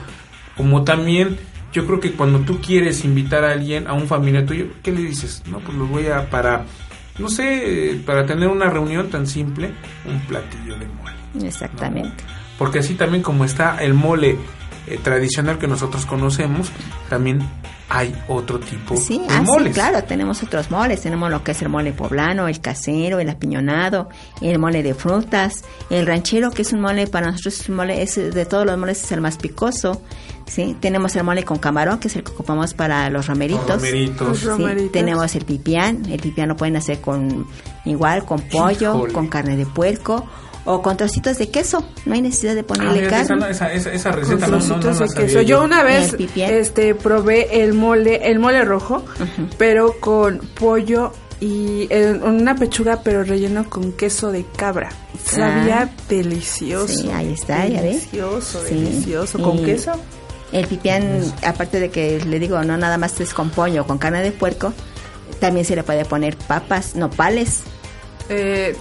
[0.55, 1.39] como también
[1.71, 5.01] yo creo que cuando tú quieres invitar a alguien, a un familiar tuyo, ¿qué le
[5.01, 5.43] dices?
[5.49, 6.65] No, pues lo voy a para,
[7.17, 9.71] no sé, para tener una reunión tan simple,
[10.05, 11.47] un platillo de mole.
[11.47, 12.23] Exactamente.
[12.57, 14.37] Porque así también como está el mole
[14.89, 16.71] eh, tradicional que nosotros conocemos,
[17.09, 17.41] también
[17.91, 19.73] hay otro tipo Sí, de ah, sí, moles.
[19.73, 21.01] claro, tenemos otros moles.
[21.01, 24.09] Tenemos lo que es el mole poblano, el casero, el apiñonado,
[24.41, 28.01] el mole de frutas, el ranchero, que es un mole, para nosotros es un mole,
[28.03, 30.03] es, de todos los moles es el más picoso.
[30.45, 30.77] ¿sí?
[30.79, 33.67] Tenemos el mole con camarón, que es el que ocupamos para los romeritos.
[33.67, 34.43] Los romeritos.
[34.43, 37.47] Los Sí, tenemos el pipián, el pipián lo pueden hacer con
[37.85, 39.13] igual con pollo, Híjole.
[39.13, 40.27] con carne de puerco
[40.71, 41.83] o con trocitos de queso.
[42.05, 43.35] No hay necesidad de Ah, ponerle carne.
[43.37, 45.41] no- esa, esa, esa con receta no, no, no de queso.
[45.41, 49.03] Yo una vez este probé el mole, el mole rojo,
[49.57, 51.11] pero con pollo
[51.41, 54.89] y eh, una pechuga pero relleno con queso de cabra.
[55.23, 55.89] Sabía Ah.
[56.07, 56.87] delicioso.
[57.01, 58.11] Sí, ahí está, ya ves.
[58.11, 58.75] Delicioso, Sí.
[58.75, 59.39] delicioso.
[59.39, 59.91] ¿Con Y queso?
[60.51, 64.21] El pipián, aparte de que le digo, no nada más es con pollo, con carne
[64.21, 64.73] de puerco,
[65.39, 67.61] también se le puede poner papas, nopales,
[68.31, 68.75] Eh,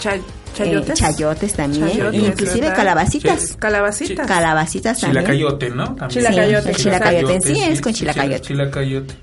[0.59, 0.99] cha- eh, chayotes.
[0.99, 2.77] chayotes también, Chayotes, inclusive ¿verdad?
[2.77, 3.57] calabacitas.
[3.59, 4.27] Calabacitas.
[4.27, 5.25] Calabacitas también.
[5.25, 5.85] Chilacayote, ¿no?
[5.95, 6.09] También.
[6.11, 8.41] Chilacayote, Sí, el chilacayote en sí es con chilacayote.
[8.41, 9.15] Chilacayote.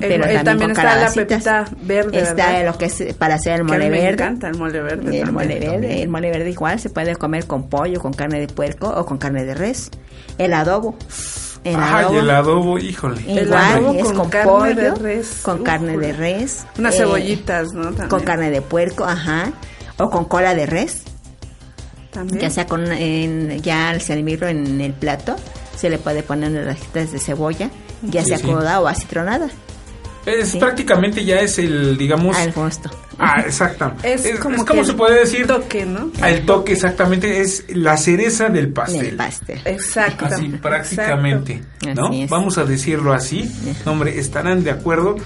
[0.00, 1.26] Pero eh, también, también está la calabacitas.
[1.26, 2.66] pepita verde, Está ¿verdad?
[2.66, 4.12] lo que es para hacer el Que a mí mole me verde.
[4.12, 4.94] encanta el mole verde.
[4.94, 5.32] El también.
[5.34, 8.88] mole verde, el mole verde igual se puede comer con pollo, con carne de puerco
[8.88, 9.90] o con carne de res.
[10.38, 10.96] El adobo.
[11.64, 12.18] El Ay, adobo.
[12.20, 13.20] el adobo, híjole.
[13.26, 15.40] El Igual adobo es con con, carne pollo, de res.
[15.42, 16.64] con Uf, carne de res.
[16.78, 17.82] Unas eh, cebollitas, ¿no?
[17.86, 18.08] También.
[18.08, 19.50] Con carne de puerco, ajá.
[19.98, 21.02] O con cola de res.
[22.12, 22.40] También.
[22.40, 25.36] Ya sea con en, ya al servirlo en el plato,
[25.76, 27.70] se le puede poner unas rajitas de cebolla,
[28.02, 28.44] ya Sí, sea sí.
[28.44, 29.48] cruda o acitronada.
[30.26, 30.58] Es Sí.
[30.58, 32.36] prácticamente ya es el, digamos...
[32.36, 32.90] Al gusto.
[33.18, 33.92] Ah, exacto.
[34.02, 35.46] Es, como, como que se puede decir.
[35.46, 36.10] toque, ¿no?
[36.24, 39.02] El toque, exactamente, es la cereza del pastel.
[39.06, 39.60] Del pastel.
[39.64, 40.26] Exacto.
[40.26, 42.00] Así prácticamente, Exacto.
[42.02, 42.08] ¿no?
[42.08, 42.30] Así es.
[42.30, 43.50] Vamos a decirlo así.
[43.86, 45.16] No, hombre, estarán de acuerdo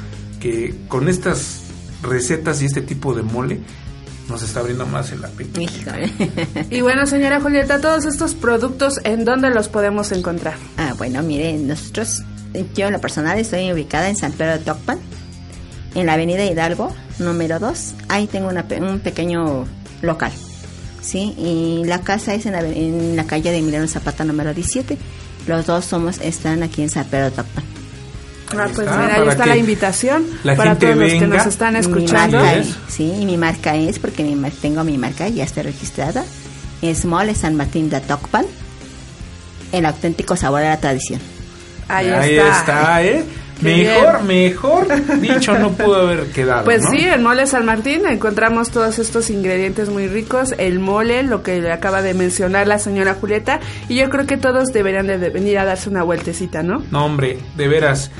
[0.40, 1.62] que con estas
[2.02, 3.60] recetas y este tipo de mole
[4.32, 5.60] nos está abriendo más el apetito.
[6.70, 10.54] Y bueno, señora Julieta, todos estos productos, ¿en dónde los podemos encontrar?
[10.76, 12.22] Ah, bueno, mire, nosotros,
[12.74, 14.98] yo en lo personal estoy ubicada en San Pedro de Tocpan,
[15.94, 17.94] en la avenida Hidalgo, número 2.
[18.08, 19.66] Ahí tengo una pe- un pequeño
[20.00, 20.32] local,
[21.00, 21.34] ¿sí?
[21.38, 24.96] Y la casa es en la, en la calle de Emiliano Zapata, número 17.
[25.46, 27.64] Los dos somos, están aquí en San Pedro de Tocpan.
[28.58, 31.74] Ah, pues está, mira, ahí está la invitación la para todos los que nos están
[31.74, 32.38] Mi escuchando.
[32.38, 32.76] marca ¿Es?
[32.88, 36.24] sí, y mi marca es, porque mi tengo mi marca, ya está registrada,
[36.82, 38.44] es Mole San Martín de Tocpan,
[39.72, 41.20] el auténtico sabor de la tradición.
[41.88, 42.58] Ahí, Ahí está.
[42.60, 43.24] está, ¿eh?
[43.60, 46.64] Mejor, mejor dicho no pudo haber quedado.
[46.64, 46.90] Pues ¿no?
[46.90, 51.60] sí, en Mole San Martín encontramos todos estos ingredientes muy ricos, el mole, lo que
[51.60, 55.58] le acaba de mencionar la señora Julieta, y yo creo que todos deberían de venir
[55.58, 56.82] a darse una vueltecita, ¿no?
[56.90, 58.10] No, hombre, de veras.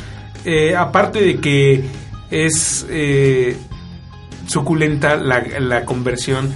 [0.45, 1.84] Eh, aparte de que
[2.30, 3.57] es eh,
[4.47, 6.53] suculenta la, conversión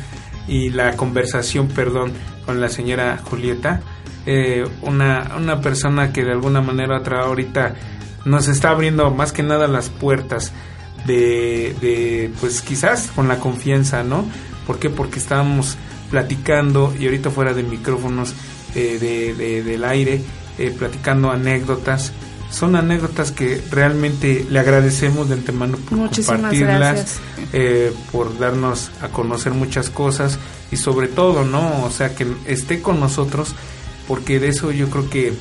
[0.48, 2.12] y la conversación, perdón,
[2.44, 3.80] con la señora Julieta,
[4.26, 7.74] eh, una, una persona que de alguna manera otra ahorita
[8.24, 10.52] nos está abriendo más que nada las puertas
[11.06, 14.24] de, de, pues quizás con la confianza, ¿no?
[14.66, 14.90] ¿Por qué?
[14.90, 15.76] Porque estábamos
[16.10, 18.34] platicando y ahorita fuera de micrófonos
[18.74, 20.20] eh, de, de- del aire,
[20.58, 22.12] eh, platicando anécdotas.
[22.50, 27.16] Son anécdotas que realmente le agradecemos de antemano por Muchísimas compartirlas,
[27.52, 30.38] eh, por darnos a conocer muchas cosas
[30.70, 31.84] y sobre todo, ¿no?
[31.84, 33.54] O sea, que esté con nosotros,
[34.08, 35.34] porque de eso yo creo que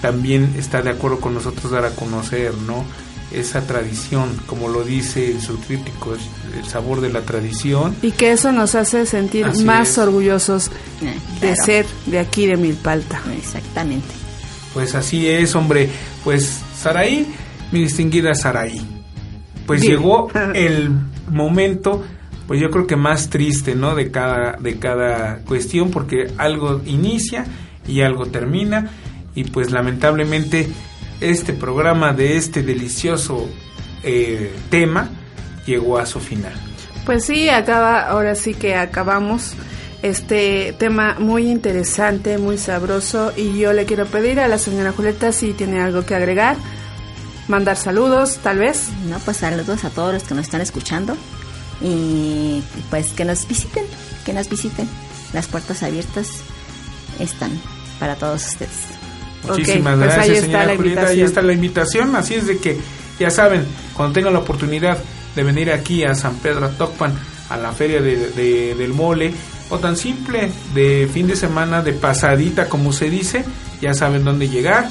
[0.00, 2.84] también está de acuerdo con nosotros dar a conocer, ¿no?
[3.32, 6.20] Esa tradición, como lo dice en su tríptico, es
[6.58, 7.96] el sabor de la tradición.
[8.02, 9.98] Y que eso nos hace sentir Así más es.
[9.98, 10.70] orgullosos
[11.40, 13.22] de ser de aquí de Milpalta.
[13.36, 14.21] Exactamente.
[14.72, 15.88] Pues así es, hombre.
[16.24, 17.26] Pues Saraí,
[17.70, 18.80] mi distinguida Saraí.
[19.66, 19.92] Pues Bien.
[19.94, 20.90] llegó el
[21.28, 22.04] momento,
[22.46, 23.94] pues yo creo que más triste, ¿no?
[23.94, 27.44] De cada, de cada cuestión, porque algo inicia
[27.86, 28.90] y algo termina.
[29.34, 30.68] Y pues lamentablemente
[31.20, 33.48] este programa de este delicioso
[34.02, 35.08] eh, tema
[35.66, 36.52] llegó a su final.
[37.06, 39.54] Pues sí, acaba, ahora sí que acabamos
[40.02, 45.32] este tema muy interesante, muy sabroso y yo le quiero pedir a la señora Julieta
[45.32, 46.56] si tiene algo que agregar,
[47.48, 48.88] mandar saludos, tal vez.
[49.08, 51.16] No, pues saludos a todos los que nos están escuchando
[51.80, 53.84] y pues que nos visiten,
[54.24, 54.88] que nos visiten.
[55.32, 56.28] Las puertas abiertas
[57.18, 57.50] están
[57.98, 58.70] para todos ustedes.
[59.48, 61.06] Muchísimas pues gracias, ahí señora la Julieta.
[61.06, 62.14] Ahí está la invitación.
[62.16, 62.78] Así es de que,
[63.18, 63.64] ya saben,
[63.96, 64.98] cuando tengan la oportunidad
[65.34, 67.12] de venir aquí a San Pedro Tocpan,
[67.48, 69.32] a la Feria de, de- del Mole,
[69.72, 73.42] o tan simple, de fin de semana, de pasadita, como se dice,
[73.80, 74.86] ya saben dónde llegar,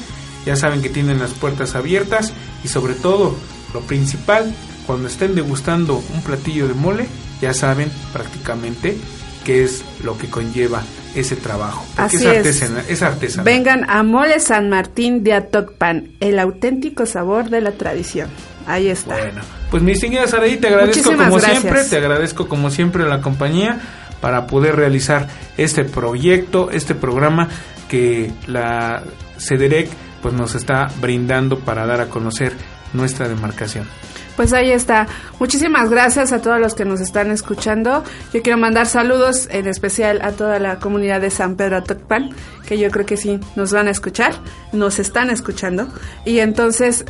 [0.46, 3.36] ya saben que tienen las puertas abiertas y sobre todo,
[3.74, 4.54] lo principal,
[4.88, 7.06] cuando estén degustando un platillo de mole,
[7.42, 8.98] ya saben prácticamente
[9.46, 10.82] qué es lo que conlleva
[11.16, 11.86] ese trabajo.
[11.96, 12.62] Porque Así es, es.
[12.64, 13.46] artesana- es artesanal.
[13.46, 18.30] Vengan a Mole San Martín de Atocpan, el auténtico sabor de la tradición.
[18.68, 19.16] Ahí está.
[19.18, 21.62] Bueno, pues mi distinguida Saraí, te agradezco Muchísimas como gracias.
[21.62, 23.80] siempre, te agradezco como siempre la compañía
[24.22, 27.50] para poder realizar este proyecto, este programa
[27.90, 29.04] que la
[29.38, 29.90] CEDEREC
[30.22, 32.54] pues nos está brindando para dar a conocer
[32.94, 33.86] nuestra demarcación.
[34.36, 35.08] Pues ahí está.
[35.40, 38.04] Muchísimas gracias a todos los que nos están escuchando.
[38.34, 42.30] Yo quiero mandar saludos en especial a toda la comunidad de San Pedro Atocpan,
[42.66, 44.34] que yo creo que sí nos van a escuchar,
[44.72, 45.88] nos están escuchando.
[46.26, 47.06] Y entonces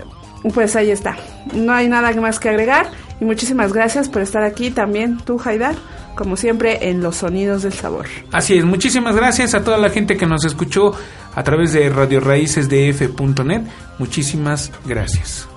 [0.53, 1.17] Pues ahí está.
[1.53, 2.87] No hay nada más que agregar.
[3.19, 5.75] Y muchísimas gracias por estar aquí también, tú, Haidar,
[6.15, 8.07] como siempre, en Los Sonidos del Sabor.
[8.31, 10.93] Así es, muchísimas gracias a toda la gente que nos escuchó
[11.35, 13.61] a través de Radio Raíces F.net.
[13.97, 15.47] Muchísimas gracias.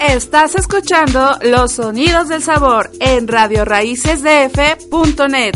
[0.00, 5.54] Estás escuchando Los Sonidos del Sabor en Radio Raíces F.net.